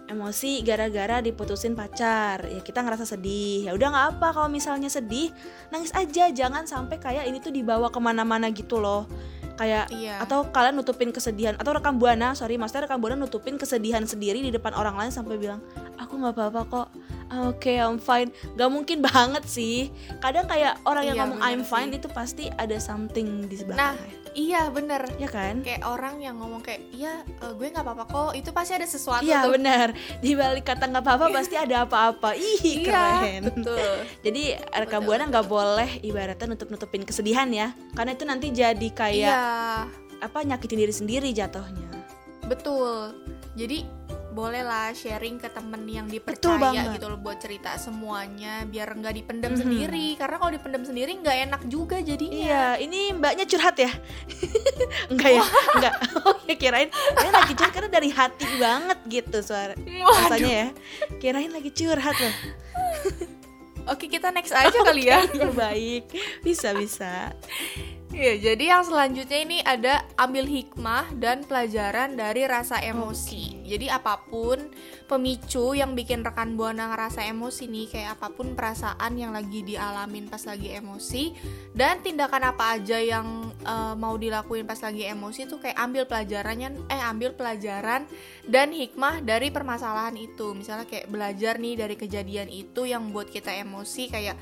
emosi 0.05 0.61
gara-gara 0.61 1.25
diputusin 1.25 1.73
pacar, 1.73 2.45
ya 2.45 2.61
kita 2.61 2.85
ngerasa 2.85 3.09
sedih. 3.09 3.69
Ya 3.69 3.73
udah 3.73 3.89
nggak 3.89 4.07
apa 4.17 4.29
kalau 4.37 4.49
misalnya 4.53 4.93
sedih, 4.93 5.33
nangis 5.73 5.93
aja. 5.97 6.29
Jangan 6.29 6.69
sampai 6.69 7.01
kayak 7.01 7.25
ini 7.25 7.41
tuh 7.41 7.53
dibawa 7.53 7.89
ke 7.89 8.01
mana-mana 8.01 8.53
gitu 8.53 8.81
loh. 8.81 9.09
Kayak 9.55 9.87
Iya. 9.95 10.19
atau 10.19 10.51
kalian 10.51 10.75
nutupin 10.75 11.15
kesedihan 11.15 11.55
atau 11.55 11.79
rekam 11.79 11.95
buana, 11.95 12.35
sorry 12.35 12.59
maksudnya 12.59 12.91
rekam 12.91 12.99
buana 12.99 13.15
nutupin 13.15 13.55
kesedihan 13.55 14.03
sendiri 14.03 14.43
di 14.43 14.51
depan 14.51 14.75
orang 14.75 14.99
lain 14.99 15.15
sampai 15.15 15.39
bilang 15.39 15.63
aku 15.95 16.19
nggak 16.19 16.35
apa-apa 16.35 16.61
kok. 16.67 16.89
"Ah, 17.35 17.49
Oke, 17.49 17.75
I'm 17.75 17.99
fine. 17.99 18.31
Gak 18.55 18.71
mungkin 18.71 19.03
banget 19.03 19.43
sih. 19.45 19.91
Kadang 20.19 20.47
kayak 20.47 20.79
orang 20.83 21.05
yang 21.05 21.17
Iya, 21.17 21.23
ngomong 21.25 21.39
bener 21.41 21.51
I'm 21.51 21.63
fine 21.63 21.91
sih. 21.91 21.99
itu 21.99 22.09
pasti 22.09 22.45
ada 22.49 22.77
something 22.79 23.27
di 23.45 23.57
sebelah. 23.57 23.77
Nah, 23.77 23.95
iya 24.33 24.67
bener. 24.69 25.03
ya 25.15 25.27
kan? 25.27 25.61
Kayak 25.61 25.83
orang 25.85 26.19
yang 26.19 26.37
ngomong 26.37 26.61
kayak, 26.61 26.87
iya 26.89 27.21
eh, 27.23 27.53
gue 27.53 27.67
nggak 27.67 27.83
apa-apa 27.83 28.05
kok. 28.05 28.31
Itu 28.33 28.51
pasti 28.51 28.73
ada 28.73 28.85
sesuatu 28.85 29.23
Iya 29.23 29.43
tuh. 29.43 29.53
benar. 29.53 29.91
Di 30.17 30.33
balik 30.33 30.63
kata 30.65 30.87
nggak 30.87 31.03
apa-apa 31.03 31.27
pasti 31.37 31.55
ada 31.55 31.83
apa-apa. 31.83 32.33
Ih 32.33 32.63
Iya, 32.63 32.85
keren. 32.85 33.41
betul. 33.49 33.91
Jadi 34.27 34.43
rekam 34.73 35.03
buana 35.03 35.25
nggak 35.25 35.47
boleh 35.47 35.91
ibaratnya 36.01 36.47
nutup-nutupin 36.49 37.03
kesedihan 37.03 37.47
ya, 37.49 37.69
karena 37.93 38.13
itu 38.13 38.23
nanti 38.23 38.47
jadi 38.49 38.89
kayak 38.91 39.35
Iya, 39.35 39.43
apa 40.21 40.39
nyakitin 40.41 40.79
diri 40.79 40.95
sendiri 40.95 41.29
jatuhnya. 41.31 41.91
betul. 42.45 43.17
Jadi 43.55 43.87
bolehlah 44.35 44.91
sharing 44.91 45.39
ke 45.39 45.47
temen 45.47 45.87
yang 45.87 46.07
dipercaya 46.07 46.91
gitu 46.91 47.07
loh 47.07 47.17
buat 47.17 47.39
cerita 47.39 47.73
semuanya 47.77 48.67
biar 48.67 48.91
nggak 48.93 49.15
dipendam 49.15 49.55
Mhm. 49.55 49.61
sendiri 49.61 50.07
karena 50.15 50.37
kalau 50.37 50.51
dipendam 50.51 50.83
sendiri 50.83 51.15
nggak 51.15 51.37
enak 51.47 51.63
juga 51.65 51.97
jadinya 51.99 52.35
Iya, 52.37 52.67
ini 52.81 53.15
mbaknya 53.15 53.47
curhat 53.47 53.79
ya? 53.79 53.95
Enggak 55.15 55.31
ya? 55.33 55.43
Enggak. 55.73 55.95
Oh 56.25 56.35
ya 56.43 56.57
kirain, 56.57 56.89
kirain 56.91 57.31
lagi 57.33 57.55
curhat 57.55 57.73
karena 57.73 57.91
dari 57.91 58.11
hati 58.11 58.47
banget 58.57 58.99
gitu 59.07 59.39
suara 59.41 59.75
rasanya 59.79 60.51
ya. 60.51 60.69
Kirain 61.17 61.49
lagi 61.49 61.71
curhat 61.71 62.17
loh. 62.17 62.35
oke 63.87 64.05
kita 64.07 64.29
next 64.31 64.51
aja 64.51 64.73
kali 64.81 65.07
ya 65.07 65.21
Ya 65.37 65.47
baik, 65.47 66.09
bisa 66.41 66.73
bisa. 66.73 67.31
Iya, 68.15 68.55
jadi 68.55 68.79
yang 68.79 68.87
selanjutnya 68.87 69.39
ini 69.43 69.59
ada 69.67 70.07
ambil 70.15 70.47
hikmah 70.47 71.19
dan 71.19 71.43
pelajaran 71.43 72.15
dari 72.15 72.47
rasa 72.47 72.79
emosi. 72.79 73.67
Jadi 73.67 73.91
apa 73.91 74.23
pun 74.31 74.71
pemicu 75.11 75.75
yang 75.75 75.99
bikin 75.99 76.23
rekan 76.23 76.55
buana 76.55 76.95
ngerasa 76.95 77.27
emosi 77.27 77.67
nih, 77.67 77.91
kayak 77.91 78.15
apa 78.15 78.31
pun 78.31 78.55
perasaan 78.55 79.19
yang 79.19 79.35
lagi 79.35 79.67
dialamin 79.67 80.31
pas 80.31 80.47
lagi 80.47 80.71
emosi 80.71 81.35
dan 81.75 82.07
tindakan 82.07 82.55
apa 82.55 82.79
aja 82.79 83.03
yang 83.03 83.51
eh, 83.67 83.95
mau 83.99 84.15
dilakuin 84.15 84.63
pas 84.63 84.79
lagi 84.79 85.11
emosi 85.11 85.51
tuh 85.51 85.59
kayak 85.59 85.75
ambil 85.75 86.07
pelajarannya 86.07 86.87
eh 86.87 87.03
ambil 87.03 87.35
pelajaran 87.35 88.07
dan 88.47 88.71
hikmah 88.71 89.27
dari 89.27 89.51
permasalahan 89.51 90.15
itu. 90.15 90.55
Misalnya 90.55 90.87
kayak 90.87 91.11
belajar 91.11 91.59
nih 91.59 91.83
dari 91.83 91.99
kejadian 91.99 92.47
itu 92.47 92.87
yang 92.87 93.11
buat 93.11 93.27
kita 93.27 93.51
emosi 93.59 94.07
kayak 94.07 94.39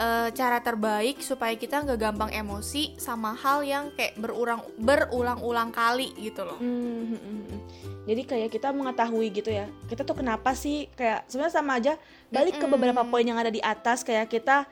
eh, 0.00 0.28
cara 0.32 0.58
terbaik 0.64 1.20
supaya 1.20 1.52
kita 1.60 1.84
nggak 1.84 2.00
gampang 2.00 2.32
emosi 2.32 2.96
sama 2.96 3.36
hal 3.36 3.60
yang 3.60 3.92
kayak 3.92 4.16
berulang 4.16 4.64
berulang-ulang 4.80 5.68
kali 5.68 6.16
gitu 6.16 6.48
loh. 6.48 6.56
Hmm, 6.56 7.12
hmm, 7.12 7.20
hmm, 7.20 7.42
hmm. 7.44 7.60
Jadi 8.08 8.22
kayak 8.24 8.48
kita 8.48 8.72
mengetahui 8.72 9.28
gitu 9.28 9.52
ya. 9.52 9.68
Kita 9.86 10.02
tuh 10.08 10.16
kenapa 10.16 10.56
sih 10.56 10.88
kayak 10.96 11.28
sebenarnya 11.28 11.54
sama 11.54 11.76
aja 11.76 11.94
balik 12.32 12.56
ke 12.56 12.66
beberapa 12.66 13.04
poin 13.04 13.28
yang 13.28 13.36
ada 13.36 13.52
di 13.52 13.60
atas 13.60 14.00
kayak 14.00 14.32
kita 14.32 14.64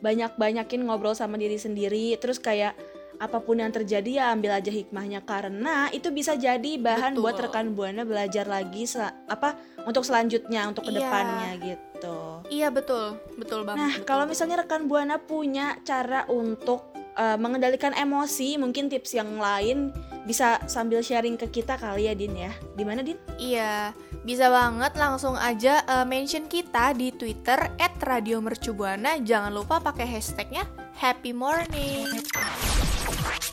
banyak-banyakin 0.00 0.84
ngobrol 0.84 1.16
sama 1.16 1.40
diri 1.40 1.56
sendiri 1.56 2.16
terus 2.20 2.36
kayak 2.36 2.76
apa 3.16 3.40
pun 3.40 3.58
yang 3.58 3.72
terjadi 3.72 4.10
ya 4.22 4.24
ambil 4.32 4.56
aja 4.56 4.68
hikmahnya 4.68 5.24
karena 5.24 5.88
itu 5.90 6.12
bisa 6.12 6.36
jadi 6.36 6.76
bahan 6.76 7.16
Betul. 7.16 7.22
buat 7.24 7.36
rekan 7.40 7.66
buana 7.72 8.02
belajar 8.04 8.44
lagi 8.44 8.84
sel- 8.84 9.12
apa 9.26 9.56
untuk 9.84 10.04
selanjutnya 10.04 10.68
untuk 10.68 10.84
Iya. 10.84 10.90
ke 10.90 10.92
depannya 11.00 11.50
gitu. 11.60 12.18
Iya 12.52 12.68
betul, 12.68 13.16
betul 13.40 13.64
banget. 13.64 13.80
Nah, 13.80 13.92
betul, 13.96 14.06
kalau 14.06 14.24
misalnya 14.28 14.56
rekan 14.60 14.84
buana 14.84 15.16
punya 15.16 15.80
cara 15.82 16.28
untuk 16.28 16.92
uh, 17.16 17.38
mengendalikan 17.40 17.96
emosi, 17.96 18.60
mungkin 18.60 18.92
tips 18.92 19.16
yang 19.16 19.40
lain 19.40 19.90
bisa 20.28 20.60
sambil 20.66 21.00
sharing 21.00 21.38
ke 21.38 21.48
kita 21.48 21.78
kali 21.78 22.10
ya, 22.10 22.14
Din 22.18 22.34
ya. 22.36 22.52
Di 22.74 22.82
mana, 22.84 23.00
Din? 23.00 23.16
Iya, 23.38 23.94
bisa 24.26 24.50
banget 24.50 24.98
langsung 24.98 25.38
aja 25.38 25.86
eh, 25.86 26.02
mention 26.02 26.50
kita 26.50 26.90
di 26.98 27.14
Twitter 27.14 27.70
@radiomercubuana. 27.78 29.22
Jangan 29.22 29.54
lupa 29.54 29.78
pakai 29.78 30.02
hashtagnya 30.02 30.66
Happy 30.98 31.30
Morning. 31.30 32.10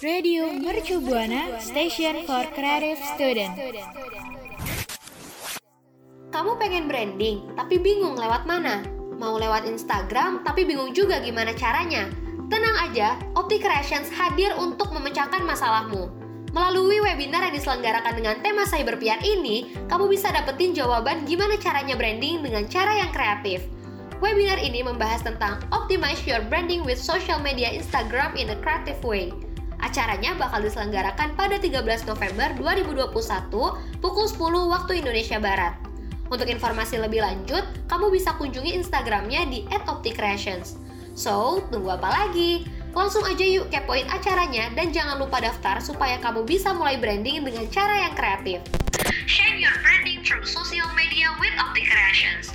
Radio 0.04 0.52
Mercu 0.52 1.00
Buana 1.00 1.64
Station 1.64 2.28
for 2.28 2.44
Creative 2.52 3.00
Student. 3.16 3.56
Kamu 6.28 6.60
pengen 6.60 6.92
branding, 6.92 7.48
tapi 7.56 7.80
bingung 7.80 8.20
lewat 8.20 8.44
mana? 8.44 8.84
Mau 9.16 9.40
lewat 9.40 9.64
Instagram, 9.64 10.44
tapi 10.44 10.68
bingung 10.68 10.92
juga 10.92 11.24
gimana 11.24 11.56
caranya? 11.56 12.12
Tenang 12.52 12.76
aja, 12.84 13.16
Opti 13.40 13.64
Creations 13.64 14.12
hadir 14.12 14.52
untuk 14.60 14.92
memecahkan 14.92 15.40
masalahmu. 15.40 16.12
Melalui 16.52 17.00
webinar 17.00 17.48
yang 17.48 17.56
diselenggarakan 17.56 18.20
dengan 18.20 18.36
tema 18.44 18.68
Cyber 18.68 19.00
PR 19.00 19.24
ini, 19.24 19.72
kamu 19.88 20.12
bisa 20.12 20.36
dapetin 20.36 20.76
jawaban 20.76 21.24
gimana 21.24 21.56
caranya 21.56 21.96
branding 21.96 22.44
dengan 22.44 22.68
cara 22.68 23.00
yang 23.00 23.12
kreatif. 23.16 23.64
Webinar 24.20 24.60
ini 24.60 24.84
membahas 24.84 25.24
tentang 25.24 25.64
Optimize 25.72 26.28
Your 26.28 26.44
Branding 26.52 26.84
with 26.84 27.00
Social 27.00 27.40
Media 27.40 27.72
Instagram 27.72 28.36
in 28.36 28.52
a 28.52 28.60
Creative 28.60 29.00
Way. 29.00 29.53
Acaranya 29.84 30.32
bakal 30.40 30.64
diselenggarakan 30.64 31.36
pada 31.36 31.60
13 31.60 32.08
November 32.08 32.56
2021 32.56 34.00
pukul 34.00 34.26
10 34.32 34.40
waktu 34.72 35.04
Indonesia 35.04 35.44
Barat. 35.44 35.76
Untuk 36.32 36.48
informasi 36.48 37.04
lebih 37.04 37.20
lanjut, 37.20 37.68
kamu 37.92 38.08
bisa 38.08 38.32
kunjungi 38.40 38.80
Instagramnya 38.80 39.44
di 39.52 39.68
@opticreations. 39.86 40.80
So, 41.14 41.68
tunggu 41.68 42.00
apa 42.00 42.10
lagi? 42.10 42.64
Langsung 42.96 43.28
aja 43.28 43.44
yuk 43.44 43.70
kepoin 43.70 44.08
acaranya 44.08 44.72
dan 44.72 44.96
jangan 44.96 45.20
lupa 45.20 45.44
daftar 45.44 45.84
supaya 45.84 46.16
kamu 46.24 46.48
bisa 46.48 46.72
mulai 46.74 46.96
branding 46.98 47.44
dengan 47.44 47.68
cara 47.70 48.08
yang 48.08 48.14
kreatif. 48.16 48.64
Share 49.28 49.60
your 49.60 49.74
branding 49.84 50.24
through 50.24 50.48
social 50.48 50.90
media 50.96 51.28
with 51.38 51.54
Optic 51.60 51.86
Creations. 51.92 52.50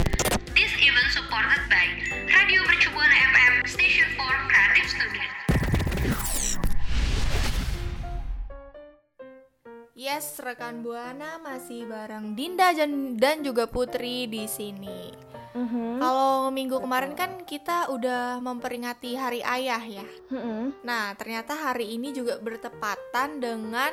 This 0.56 0.72
event 0.80 1.10
supported 1.12 1.62
by 1.68 1.86
Radio 2.34 2.64
Mercubuana 2.66 3.14
FM, 3.14 3.52
Station 3.68 4.08
for 4.16 4.32
Creative 4.50 4.88
Student. 4.90 5.47
Yes, 9.98 10.38
rekan 10.38 10.86
Buana 10.86 11.42
masih 11.42 11.82
bareng 11.90 12.38
Dinda 12.38 12.70
dan, 12.70 13.18
dan 13.18 13.42
juga 13.42 13.66
Putri 13.66 14.30
di 14.30 14.46
sini. 14.46 15.10
Mm-hmm. 15.58 15.98
Kalau 15.98 16.54
minggu 16.54 16.78
kemarin 16.78 17.18
kan 17.18 17.42
kita 17.42 17.90
udah 17.90 18.38
memperingati 18.38 19.18
Hari 19.18 19.42
Ayah 19.42 19.82
ya. 19.82 20.06
Nah, 20.86 21.18
ternyata 21.18 21.58
hari 21.58 21.98
ini 21.98 22.14
juga 22.14 22.38
bertepatan 22.38 23.42
dengan 23.42 23.90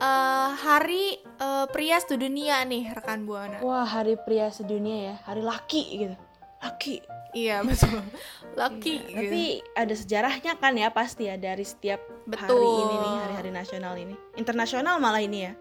eh, 0.00 0.48
Hari 0.56 1.04
eh, 1.20 1.66
Pria 1.68 2.00
Sedunia 2.00 2.64
nih, 2.64 2.96
rekan 2.96 3.28
Buana. 3.28 3.60
Wah, 3.60 3.84
hari 3.84 4.16
pria 4.16 4.48
sedunia 4.48 5.12
ya, 5.12 5.14
hari 5.28 5.44
laki 5.44 5.82
gitu. 6.00 6.16
Laki. 6.58 7.02
Iya 7.30 7.60
betul, 7.68 8.00
lucky. 8.56 8.96
gitu. 9.04 9.12
Tapi 9.12 9.44
ada 9.76 9.94
sejarahnya 9.94 10.52
kan 10.56 10.72
ya 10.72 10.88
pasti 10.88 11.28
ya 11.28 11.36
dari 11.36 11.62
setiap 11.62 12.00
hari 12.26 12.48
Betul. 12.48 12.64
ini 12.80 12.94
nih, 12.96 13.14
hari-hari 13.22 13.50
nasional 13.52 13.94
ini. 13.94 14.14
Internasional 14.34 14.96
malah 14.96 15.20
ini 15.20 15.44
ya. 15.44 15.52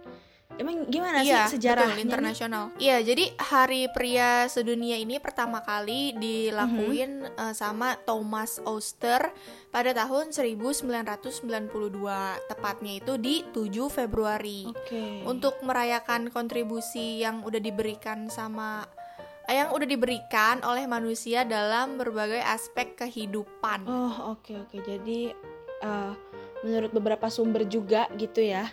Emang 0.56 0.88
gimana 0.88 1.20
iya, 1.20 1.52
sih 1.52 1.60
sejarahnya? 1.60 1.92
betul, 1.92 2.00
nih? 2.00 2.06
internasional. 2.08 2.64
Iya, 2.80 3.04
jadi 3.04 3.28
Hari 3.36 3.92
Pria 3.92 4.48
Sedunia 4.48 4.96
ini 4.96 5.20
pertama 5.20 5.60
kali 5.60 6.16
dilakuin 6.16 7.28
Mhm. 7.28 7.36
eh, 7.36 7.52
sama 7.52 8.00
Thomas 8.00 8.64
Auster 8.64 9.36
pada 9.68 9.92
tahun 9.92 10.32
1992, 10.32 12.08
tepatnya 12.48 13.04
itu 13.04 13.20
di 13.20 13.44
7 13.52 13.92
Februari. 13.92 14.72
Oke. 14.72 15.28
Untuk 15.28 15.60
merayakan 15.60 16.32
kontribusi 16.32 17.20
yang 17.20 17.44
udah 17.44 17.60
diberikan 17.60 18.32
sama 18.32 18.88
yang 19.54 19.70
udah 19.74 19.88
diberikan 19.88 20.62
oleh 20.66 20.86
manusia 20.90 21.46
dalam 21.46 21.98
berbagai 22.00 22.42
aspek 22.42 22.98
kehidupan. 22.98 23.86
Oh 23.86 24.38
oke 24.38 24.54
oke 24.66 24.78
jadi 24.82 25.36
eh, 25.82 26.14
menurut 26.66 26.92
beberapa 26.94 27.30
sumber 27.30 27.68
juga 27.70 28.10
gitu 28.18 28.42
ya 28.42 28.72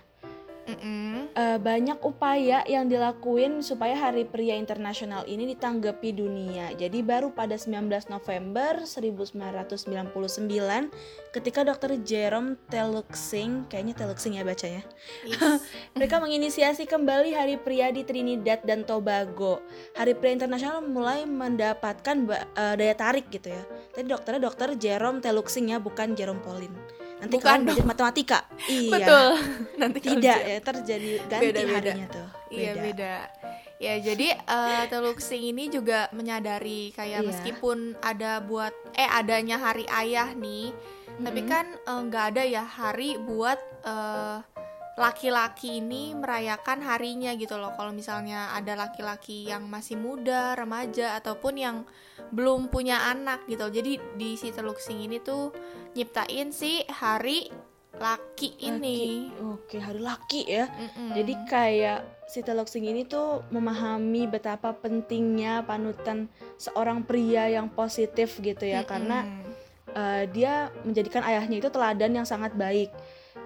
Mm-mm. 0.62 1.35
eh, 1.35 1.59
banyak 1.59 1.99
upaya 2.07 2.62
yang 2.71 2.87
dilakuin 2.87 3.66
supaya 3.66 3.99
Hari 3.99 4.31
Pria 4.31 4.54
Internasional 4.54 5.26
ini 5.26 5.50
ditanggapi 5.54 6.14
dunia. 6.14 6.71
Jadi 6.78 7.02
baru 7.02 7.35
pada 7.35 7.59
19 7.59 7.90
November 8.09 8.87
1999 8.87 10.14
ketika 11.35 11.61
Dr. 11.66 11.99
Jerome 12.07 12.54
Teluxing, 12.71 13.66
kayaknya 13.66 13.95
Teluxing 13.99 14.38
ya 14.38 14.45
bacanya, 14.47 14.83
Yes. 15.26 15.66
mereka 15.99 16.23
menginisiasi 16.23 16.87
kembali 16.87 17.35
Hari 17.35 17.57
Pria 17.59 17.90
di 17.90 18.07
Trinidad 18.07 18.62
dan 18.62 18.87
Tobago. 18.87 19.64
Hari 19.99 20.14
Pria 20.14 20.37
Internasional 20.38 20.85
mulai 20.85 21.26
mendapatkan 21.26 22.16
eh, 22.54 22.75
daya 22.78 22.95
tarik 22.95 23.26
gitu 23.35 23.50
ya. 23.50 23.62
Tadi 23.90 24.07
dokternya 24.07 24.47
Dr. 24.47 24.78
Jerome 24.78 25.19
Teluxing 25.19 25.75
ya, 25.75 25.83
bukan 25.83 26.14
Jerome 26.14 26.38
Pauline. 26.38 27.01
Nanti 27.23 27.33
Bukan 27.33 27.47
kalian 27.47 27.62
belajar 27.64 27.87
matematika. 27.87 28.38
Iya. 28.67 28.91
Betul. 28.91 29.26
Nanti 29.79 29.99
Tidak 30.02 30.41
ya, 30.43 30.59
terjadi 30.59 31.11
ganti 31.31 31.45
Beda-beda. 31.47 31.75
harinya 31.79 32.07
tuh. 32.11 32.29
Iya 32.50 32.73
beda. 32.75 33.14
Ya 33.79 33.95
jadi 33.99 34.29
eh, 34.37 34.85
Teluksing 34.87 35.43
ini 35.45 35.67
juga 35.67 36.07
menyadari 36.11 36.91
kayak 36.93 37.23
Iya. 37.23 37.29
meskipun 37.29 37.95
ada 37.99 38.38
buat 38.38 38.71
eh 38.93 39.07
adanya 39.09 39.57
hari 39.57 39.87
ayah 39.88 40.31
nih, 40.33 40.71
tapi 41.19 41.41
kan 41.43 41.67
eh, 41.73 42.00
nggak 42.02 42.25
ada 42.31 42.43
ya 42.43 42.62
hari 42.62 43.19
buat 43.19 43.59
eh, 43.83 44.37
laki-laki 44.92 45.80
ini 45.80 46.12
merayakan 46.12 46.84
harinya 46.84 47.32
gitu 47.32 47.56
loh. 47.56 47.72
Kalau 47.72 47.96
misalnya 47.96 48.52
ada 48.52 48.76
laki-laki 48.76 49.49
yang 49.49 49.64
masih 49.64 49.96
muda, 49.96 50.52
remaja 50.52 51.16
ataupun 51.16 51.54
yang 51.56 51.76
belum 52.28 52.68
punya 52.68 53.08
anak 53.08 53.49
gitu. 53.49 53.72
Jadi 53.72 53.96
di 54.20 54.37
si 54.37 54.52
Teluksing 54.52 55.00
ini 55.00 55.16
tuh 55.20 55.52
nyiptain 55.96 56.52
si 56.52 56.84
hari 56.92 57.49
laki 57.96 58.56
ini. 58.61 59.32
Oke, 59.52 59.80
hari 59.80 60.00
laki 60.00 60.49
ya. 60.49 60.68
Mm-mm. 60.68 61.16
Jadi 61.16 61.34
kayak 61.49 62.00
si 62.28 62.40
Teloksing 62.40 62.84
ini 62.88 63.04
tuh 63.04 63.44
memahami 63.52 64.28
betapa 64.28 64.72
pentingnya 64.76 65.64
panutan 65.64 66.28
seorang 66.56 67.04
pria 67.04 67.49
yang 67.49 67.68
positif 67.72 68.40
gitu 68.40 68.64
ya 68.64 68.84
Mm-mm. 68.84 68.90
karena 68.90 69.18
uh, 69.92 70.25
dia 70.28 70.72
menjadikan 70.84 71.20
ayahnya 71.25 71.61
itu 71.64 71.68
teladan 71.72 72.12
yang 72.12 72.28
sangat 72.28 72.52
baik. 72.56 72.92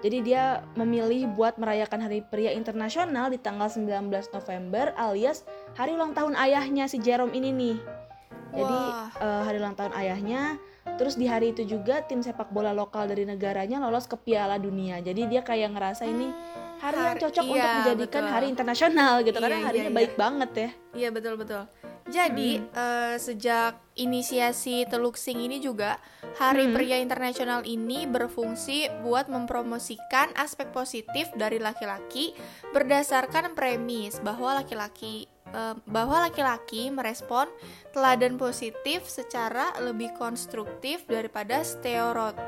Jadi 0.03 0.31
dia 0.31 0.61
memilih 0.75 1.31
buat 1.33 1.55
merayakan 1.57 2.03
Hari 2.05 2.27
Pria 2.27 2.53
Internasional 2.53 3.31
di 3.31 3.39
tanggal 3.41 3.71
19 3.71 4.11
November 4.11 4.93
alias 4.99 5.47
hari 5.73 5.95
ulang 5.95 6.13
tahun 6.13 6.37
ayahnya 6.37 6.85
si 6.85 7.01
Jerome 7.01 7.33
ini 7.33 7.49
nih. 7.55 7.77
Jadi 8.57 8.77
Wah. 8.77 9.11
uh, 9.19 9.41
hari 9.43 9.57
ulang 9.59 9.75
tahun 9.75 9.93
ayahnya 9.95 10.59
terus 10.95 11.19
di 11.19 11.27
hari 11.27 11.51
itu 11.51 11.67
juga 11.67 12.01
tim 12.07 12.23
sepak 12.23 12.49
bola 12.49 12.71
lokal 12.71 13.05
dari 13.11 13.27
negaranya 13.27 13.77
lolos 13.77 14.07
ke 14.07 14.15
Piala 14.15 14.55
Dunia. 14.57 15.03
Jadi 15.03 15.27
dia 15.27 15.43
kayak 15.43 15.75
ngerasa 15.75 16.07
ini 16.07 16.31
hari 16.77 16.99
yang 17.01 17.17
cocok 17.17 17.43
iya, 17.43 17.51
untuk 17.51 17.71
dijadikan 17.81 18.23
betul. 18.23 18.33
hari 18.33 18.45
internasional 18.53 19.13
gitu 19.25 19.37
Iya, 19.37 19.43
karena 19.43 19.57
iya, 19.57 19.67
harinya 19.67 19.91
iya. 19.91 19.97
baik 19.97 20.13
banget 20.13 20.51
ya. 20.53 20.69
Iya 20.97 21.09
betul 21.13 21.33
betul. 21.37 21.63
Jadi 22.07 22.63
eh, 22.63 23.15
sejak 23.19 23.83
inisiasi 23.99 24.87
Teluksing 24.87 25.43
ini 25.43 25.59
juga 25.59 25.99
Hari 26.39 26.69
Hmm. 26.69 26.75
Pria 26.77 27.01
Internasional 27.01 27.65
ini 27.67 28.07
berfungsi 28.07 28.87
buat 29.03 29.27
mempromosikan 29.27 30.31
aspek 30.37 30.71
positif 30.71 31.27
dari 31.35 31.59
laki-laki 31.59 32.31
berdasarkan 32.71 33.57
premis 33.57 34.21
bahwa 34.23 34.61
laki-laki 34.63 35.27
eh, 35.51 35.75
bahwa 35.83 36.29
laki-laki 36.29 36.87
merespon 36.93 37.51
teladan 37.91 38.39
positif 38.39 39.03
secara 39.09 39.75
lebih 39.83 40.15
konstruktif 40.15 41.03
daripada 41.09 41.65
stereotip 41.65 42.39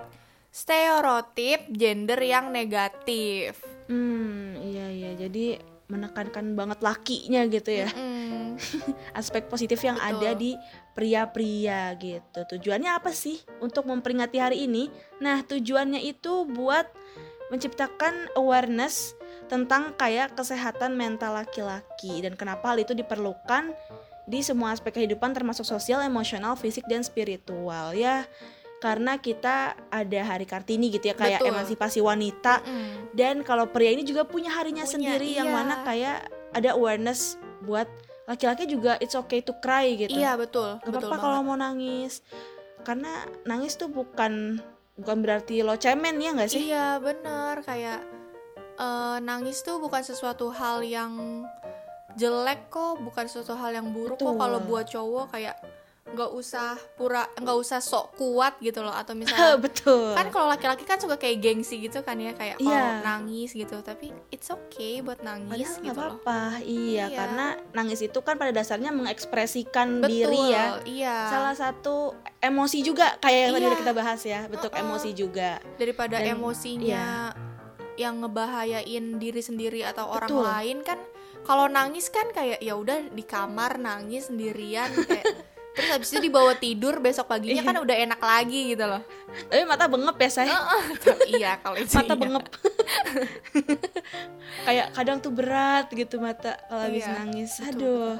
stereotip 0.49 1.69
gender 1.69 2.17
yang 2.21 2.49
negatif. 2.49 3.78
Hmm, 3.89 4.55
iya 4.61 4.87
iya. 4.93 5.11
Jadi 5.17 5.57
menekankan 5.89 6.53
banget 6.53 6.79
lakinya 6.85 7.41
gitu 7.49 7.73
ya. 7.73 7.89
Mm. 7.89 8.55
Aspek 9.19 9.49
positif 9.49 9.81
yang 9.81 9.97
Betul. 9.97 10.09
ada 10.13 10.29
di 10.37 10.51
pria-pria 10.93 11.97
gitu. 11.97 12.45
Tujuannya 12.55 12.93
apa 12.93 13.09
sih 13.09 13.41
untuk 13.57 13.89
memperingati 13.89 14.37
hari 14.37 14.69
ini? 14.69 14.93
Nah, 15.17 15.41
tujuannya 15.41 16.05
itu 16.05 16.45
buat 16.45 16.85
menciptakan 17.49 18.29
awareness 18.37 19.17
tentang 19.49 19.97
kayak 19.97 20.37
kesehatan 20.37 20.93
mental 20.93 21.33
laki-laki 21.33 22.21
dan 22.21 22.37
kenapa 22.37 22.69
hal 22.69 22.85
itu 22.85 22.93
diperlukan 22.93 23.73
di 24.29 24.45
semua 24.45 24.77
aspek 24.77 25.01
kehidupan 25.01 25.33
termasuk 25.33 25.65
sosial, 25.65 26.05
emosional, 26.05 26.53
fisik 26.53 26.85
dan 26.85 27.01
spiritual 27.01 27.97
ya. 27.97 28.29
Karena 28.79 29.19
kita 29.19 29.75
ada 29.91 30.19
hari 30.23 30.47
Kartini 30.47 30.87
gitu 30.87 31.11
ya 31.11 31.15
kayak 31.15 31.43
Betul. 31.43 31.51
emansipasi 31.51 31.99
wanita 31.99 32.63
Mm. 32.63 33.11
dan 33.11 33.35
kalau 33.43 33.67
pria 33.67 33.91
ini 33.91 34.07
juga 34.07 34.23
punya 34.23 34.55
harinya 34.55 34.87
Punya, 34.87 34.93
sendiri 34.95 35.35
yang 35.35 35.51
iya. 35.51 35.55
mana 35.55 35.83
kayak 35.83 36.17
ada 36.55 36.79
awareness 36.79 37.35
buat 37.61 37.91
laki-laki 38.23 38.71
juga 38.71 38.95
it's 39.03 39.19
okay 39.19 39.43
to 39.43 39.51
cry 39.59 39.99
gitu. 39.99 40.15
Iya 40.15 40.39
betul, 40.39 40.79
Gak 40.79 40.87
betul 40.87 41.11
apa-apa 41.11 41.17
kalau 41.19 41.39
mau 41.43 41.57
nangis. 41.59 42.23
Karena 42.87 43.27
nangis 43.43 43.75
tuh 43.75 43.91
bukan 43.91 44.63
bukan 44.95 45.17
berarti 45.19 45.59
lo 45.59 45.75
cemen 45.75 46.15
ya 46.23 46.31
nggak 46.31 46.47
sih? 46.47 46.71
Iya 46.71 47.03
bener 47.03 47.59
kayak 47.67 47.99
eh, 48.79 49.17
nangis 49.19 49.59
tuh 49.59 49.83
bukan 49.83 49.99
sesuatu 50.07 50.55
hal 50.55 50.87
yang 50.87 51.43
jelek 52.15 52.71
kok, 52.71 52.99
bukan 53.03 53.27
sesuatu 53.27 53.59
hal 53.59 53.75
yang 53.75 53.91
buruk 53.91 54.17
kok 54.17 54.29
Betul. 54.29 54.39
kalau 54.39 54.59
buat 54.63 54.85
cowok 54.87 55.25
kayak 55.35 55.55
nggak 56.09 56.31
usah 56.31 56.73
pura 56.93 57.23
nggak 57.33 57.53
usah 57.55 57.77
sok 57.77 58.15
kuat 58.15 58.57
gitu 58.57 58.79
loh 58.79 58.91
atau 58.91 59.13
misalnya 59.13 59.55
Betul. 59.65 60.13
kan 60.13 60.27
kalau 60.27 60.47
laki-laki 60.47 60.81
kan 60.81 60.97
suka 60.97 61.15
kayak 61.15 61.37
gengsi 61.39 61.79
gitu 61.79 61.99
kan 61.99 62.15
ya 62.15 62.31
kayak 62.31 62.57
kalau 62.57 62.69
Iya. 62.69 63.01
nangis 63.01 63.51
gitu 63.51 63.79
tapi 63.79 64.09
it's 64.29 64.47
okay 64.47 64.99
buat 64.99 65.19
nangis 65.19 65.69
Padahal 65.69 65.85
gitu 65.85 65.95
loh 65.95 66.17
apa-apa. 66.17 66.41
Iya, 66.61 67.05
Iya. 67.05 67.05
karena 67.13 67.45
nangis 67.71 67.99
itu 67.99 68.19
kan 68.19 68.35
pada 68.35 68.49
dasarnya 68.49 68.89
mengekspresikan 68.89 69.99
betul 69.99 70.11
diri 70.29 70.43
ya. 70.49 70.65
iya 70.83 71.15
Salah 71.27 71.53
satu 71.53 72.11
emosi 72.37 72.81
juga 72.81 73.15
kayak 73.17 73.39
yang 73.39 73.51
tadi 73.51 73.59
Iya. 73.59 73.69
udah 73.69 73.79
kita 73.79 73.93
bahas 73.93 74.21
ya, 74.23 74.39
bentuk 74.45 74.71
Uh-uh. 74.71 74.83
emosi 74.83 75.09
juga. 75.11 75.49
daripada 75.75 76.15
Dan- 76.15 76.25
iya. 76.25 76.33
emosinya 76.33 77.05
yang 77.95 78.15
ngebahayain 78.19 79.05
diri 79.15 79.39
sendiri 79.39 79.83
atau 79.83 80.07
orang 80.07 80.29
Betul. 80.29 80.43
lain 80.45 80.77
kan 80.81 80.99
kalau 81.41 81.67
nangis 81.67 82.07
kan 82.07 82.27
kayak 82.29 82.59
ya 82.59 82.73
udah 82.73 83.09
di 83.09 83.23
kamar 83.23 83.75
nangis 83.75 84.27
sendirian 84.27 84.91
kayak 84.91 85.23
terus 85.69 85.89
habis 85.89 86.09
itu 86.09 86.19
dibawa 86.19 86.53
tidur 86.53 86.97
besok 86.97 87.29
paginya 87.29 87.61
Iya. 87.61 87.67
kan 87.67 87.77
udah 87.79 87.95
enak 87.95 88.19
lagi 88.19 88.73
gitu 88.73 88.83
loh. 88.83 88.99
Tapi 89.47 89.63
mata 89.63 89.85
bengep 89.85 90.17
ya 90.17 90.29
saya. 90.29 90.55
iya 91.29 91.51
kalau 91.61 91.77
itu 91.77 91.93
mata 91.93 92.13
iya. 92.13 92.19
bengep. 92.19 92.45
Kayak 94.65 94.87
kadang 94.93 95.17
tuh 95.19 95.31
berat 95.31 95.87
gitu 95.89 96.19
mata 96.19 96.57
kalau 96.67 96.83
habis 96.83 97.05
Iya, 97.05 97.13
nangis. 97.15 97.51
betul, 97.57 97.69
aduh. 97.69 98.11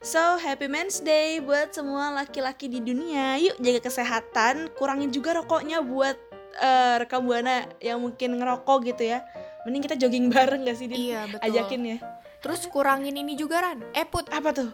so 0.00 0.20
happy 0.36 0.66
men's 0.66 0.98
day 0.98 1.38
buat 1.38 1.70
semua 1.70 2.10
laki-laki 2.12 2.66
di 2.66 2.80
dunia. 2.80 3.38
Yuk 3.38 3.60
jaga 3.60 3.80
kesehatan. 3.82 4.72
Kurangin 4.74 5.08
juga 5.08 5.36
rokoknya 5.36 5.80
buat 5.80 6.16
eh, 6.54 6.94
rekam 6.98 7.22
buana 7.22 7.64
yang 7.78 8.00
mungkin 8.00 8.36
ngerokok 8.36 8.78
gitu 8.90 9.04
ya. 9.10 9.22
Mending 9.64 9.82
kita 9.82 9.96
jogging 9.96 10.28
bareng 10.28 10.60
gak 10.62 10.76
sih 10.76 10.86
Din? 10.86 10.96
iya 10.98 11.24
betul. 11.24 11.40
Ajakin 11.40 11.82
ya. 11.86 11.98
Terus 12.40 12.60
kurangin 12.68 13.16
ini 13.16 13.32
juga 13.32 13.64
ran. 13.64 13.80
Eh 13.96 14.04
put. 14.04 14.28
Apa 14.28 14.52
tuh 14.52 14.68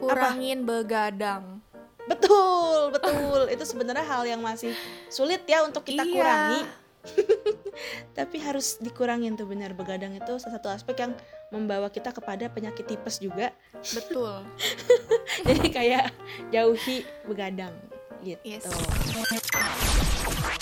kurangin 0.00 0.64
begadang. 0.64 1.60
Betul 2.08 2.90
betul. 2.90 3.46
Itu 3.52 3.62
sebenarnya 3.62 4.02
hal 4.02 4.24
yang 4.26 4.40
masih 4.40 4.72
sulit 5.06 5.44
ya 5.44 5.62
untuk 5.62 5.84
kita 5.84 6.02
Iya. 6.02 6.14
kurangi. 6.16 6.60
Tapi 8.18 8.36
harus 8.44 8.76
dikurangin 8.76 9.32
tuh 9.32 9.48
benar 9.48 9.72
begadang 9.72 10.12
itu 10.12 10.36
salah 10.36 10.60
satu 10.60 10.68
aspek 10.68 11.00
yang 11.00 11.12
membawa 11.48 11.88
kita 11.88 12.12
kepada 12.12 12.48
penyakit 12.52 12.84
tipes 12.84 13.16
juga. 13.16 13.52
Betul. 13.80 14.44
Jadi 15.48 15.68
kayak 15.70 16.12
jauhi 16.50 17.04
begadang 17.24 17.72
gitu. 18.20 18.40
Yes. 18.44 18.68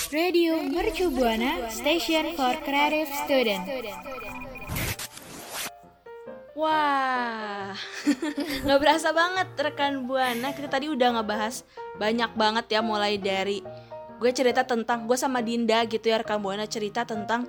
Radio 0.09 0.63
Mercu 0.63 1.11
Buana 1.11 1.69
Station 1.69 2.33
for 2.39 2.55
Creative 2.63 3.11
Student. 3.27 3.67
Wah, 6.59 7.71
nggak 8.67 8.81
berasa 8.83 9.15
banget 9.15 9.47
rekan 9.55 10.11
buana. 10.11 10.51
Kita 10.51 10.67
tadi 10.67 10.91
udah 10.91 11.15
ngebahas 11.15 11.63
banyak 12.03 12.35
banget 12.35 12.67
ya, 12.75 12.81
mulai 12.83 13.15
dari 13.15 13.63
gue 14.19 14.31
cerita 14.35 14.67
tentang 14.67 15.07
gue 15.07 15.15
sama 15.15 15.39
Dinda 15.39 15.87
gitu 15.87 16.11
ya 16.11 16.19
rekan 16.19 16.43
buana 16.43 16.67
cerita 16.67 17.07
tentang 17.07 17.47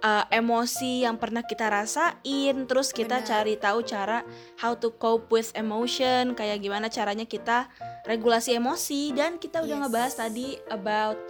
uh, 0.00 0.24
emosi 0.32 1.04
yang 1.04 1.20
pernah 1.20 1.44
kita 1.44 1.68
rasain, 1.68 2.64
terus 2.64 2.96
kita 2.96 3.20
Benar. 3.20 3.28
cari 3.28 3.54
tahu 3.60 3.78
cara 3.84 4.24
how 4.56 4.72
to 4.72 4.96
cope 4.96 5.28
with 5.28 5.52
emotion, 5.52 6.32
kayak 6.32 6.64
gimana 6.64 6.88
caranya 6.88 7.28
kita 7.28 7.68
regulasi 8.08 8.56
emosi 8.56 9.12
dan 9.12 9.36
kita 9.36 9.60
udah 9.60 9.76
Yes. 9.76 9.82
ngebahas 9.84 10.14
tadi 10.16 10.56
about 10.72 11.20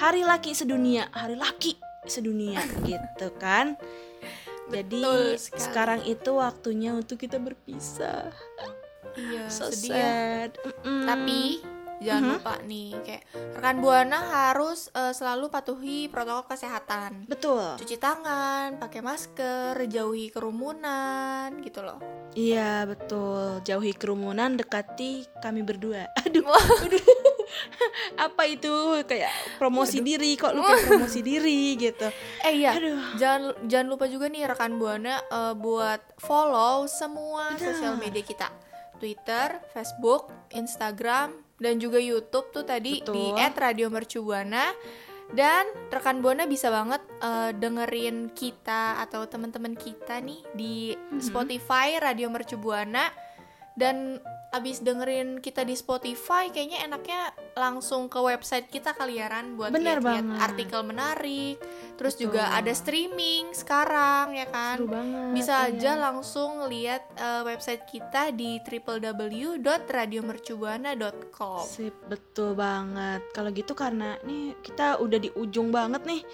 hari 0.00 0.24
laki 0.24 0.56
sedunia, 0.56 1.12
hari 1.12 1.36
laki 1.36 1.76
sedunia 2.08 2.64
gitu 2.88 3.28
kan. 3.36 3.76
Jadi 4.68 5.02
sekali. 5.40 5.60
sekarang 5.64 6.00
itu 6.04 6.30
waktunya 6.36 6.92
untuk 6.92 7.16
kita 7.20 7.40
berpisah. 7.40 8.28
iya 9.16 9.48
So 9.48 9.72
sedih 9.72 9.96
ya 9.96 9.98
sad. 9.98 10.50
Mm-mm. 10.62 11.02
Tapi 11.08 11.40
jangan 12.00 12.22
Mhm. 12.22 12.32
lupa 12.32 12.54
nih 12.62 12.90
kayak 13.00 13.22
rekan 13.52 13.76
buana 13.78 14.18
harus 14.24 14.86
eh, 14.90 15.10
selalu 15.10 15.46
patuhi 15.48 15.98
protokol 16.06 16.46
kesehatan. 16.46 17.26
betul. 17.26 17.74
Cuci 17.76 17.96
tangan, 17.96 18.76
pakai 18.76 19.00
masker, 19.00 19.74
jauhi 19.84 20.28
kerumunan 20.28 21.50
gitu 21.58 21.80
loh. 21.80 21.98
Iya 22.32 22.84
betul. 22.84 23.58
Jauhi 23.62 23.92
kerumunan, 23.92 24.54
dekati 24.54 25.26
kami 25.38 25.60
berdua. 25.60 26.06
Aduh. 26.24 26.44
aduh. 26.46 27.02
Apa 28.20 28.44
itu 28.44 28.70
kayak 29.02 29.30
promosi 29.56 29.98
diri 29.98 30.34
kok 30.34 30.52
lu 30.52 30.60
kayak 30.60 30.84
promosi 30.86 31.20
diri 31.20 31.74
gitu. 31.74 32.06
Eh 32.46 32.54
iya, 32.56 32.76
Aduh. 32.76 33.16
jangan 33.16 33.40
jangan 33.64 33.88
lupa 33.88 34.04
juga 34.06 34.28
nih 34.28 34.46
rekan 34.46 34.76
buana 34.76 35.18
eh, 35.20 35.54
buat 35.54 35.98
follow 36.16 36.86
semua 36.86 37.56
sosial 37.56 37.96
media 37.96 38.20
kita. 38.20 38.48
Twitter, 38.98 39.62
Facebook, 39.70 40.26
Instagram, 40.52 41.30
dan 41.58 41.82
juga 41.82 41.98
YouTube 41.98 42.54
tuh 42.54 42.64
tadi 42.64 43.02
Betul. 43.02 43.14
di 43.14 43.24
@radiomercubuana 43.34 44.64
Dan 45.28 45.92
rekan 45.92 46.24
Buana 46.24 46.48
bisa 46.48 46.72
banget 46.72 47.04
eh, 47.20 47.52
dengerin 47.52 48.32
kita 48.32 49.04
atau 49.04 49.28
teman-teman 49.28 49.76
kita 49.76 50.24
nih 50.24 50.40
di 50.56 50.96
Spotify 51.20 52.00
Radio 52.00 52.32
Mercu 52.32 52.56
Buana. 52.56 53.12
Dan 53.76 54.16
abis 54.48 54.80
dengerin 54.80 55.44
kita 55.44 55.60
di 55.60 55.76
Spotify 55.76 56.48
kayaknya 56.48 56.88
enaknya 56.88 57.20
langsung 57.52 58.08
ke 58.08 58.16
website 58.16 58.72
kita 58.72 58.96
kali 58.96 59.20
ya 59.20 59.28
Ran 59.28 59.60
buat 59.60 59.68
Bener 59.68 60.00
banget. 60.00 60.40
artikel 60.40 60.80
menarik. 60.88 61.60
Terus 62.00 62.16
Betul. 62.16 62.32
juga 62.32 62.56
ada 62.56 62.72
streaming 62.72 63.52
sekarang 63.52 64.32
ya 64.38 64.46
kan. 64.48 64.78
Seru 64.80 64.88
banget. 64.88 65.36
Bisa 65.36 65.68
iya. 65.68 65.74
aja 65.74 66.00
langsung 66.00 66.64
lihat 66.64 67.02
eh, 67.18 67.42
website 67.44 67.84
kita 67.84 68.32
di 68.32 68.56
www.radiomercubuana.com. 68.64 71.64
Sip, 71.68 71.92
betul 72.08 72.56
banget. 72.56 73.20
Kalau 73.36 73.52
gitu 73.52 73.76
karena 73.76 74.16
nih 74.24 74.56
kita 74.64 74.96
udah 75.02 75.18
di 75.20 75.28
ujung 75.36 75.68
banget 75.68 76.08
nih. 76.08 76.24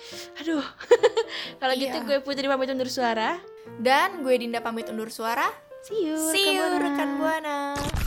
Aduh. 0.44 0.62
Kalau 1.60 1.74
gitu 1.74 1.98
Iya. 1.98 2.06
gue 2.06 2.22
Putri 2.22 2.46
pamit 2.46 2.70
undur 2.70 2.86
suara. 2.86 3.42
Dan 3.80 4.20
gue 4.22 4.38
Dinda 4.38 4.60
pamit 4.62 4.86
undur 4.86 5.10
suara. 5.10 5.50
See 5.84 6.08
you. 6.08 6.16
See 6.32 6.56
you 6.56 6.64
rekan 6.64 6.80
rekan 6.80 7.20
Buana. 7.20 7.76
Buana. 7.76 8.03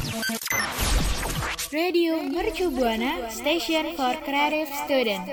Radio 1.74 2.24
Mercu 2.24 2.70
Buana 2.72 3.30
Station 3.30 3.96
for 3.98 4.16
Creative 4.24 4.70
Student. 4.86 5.28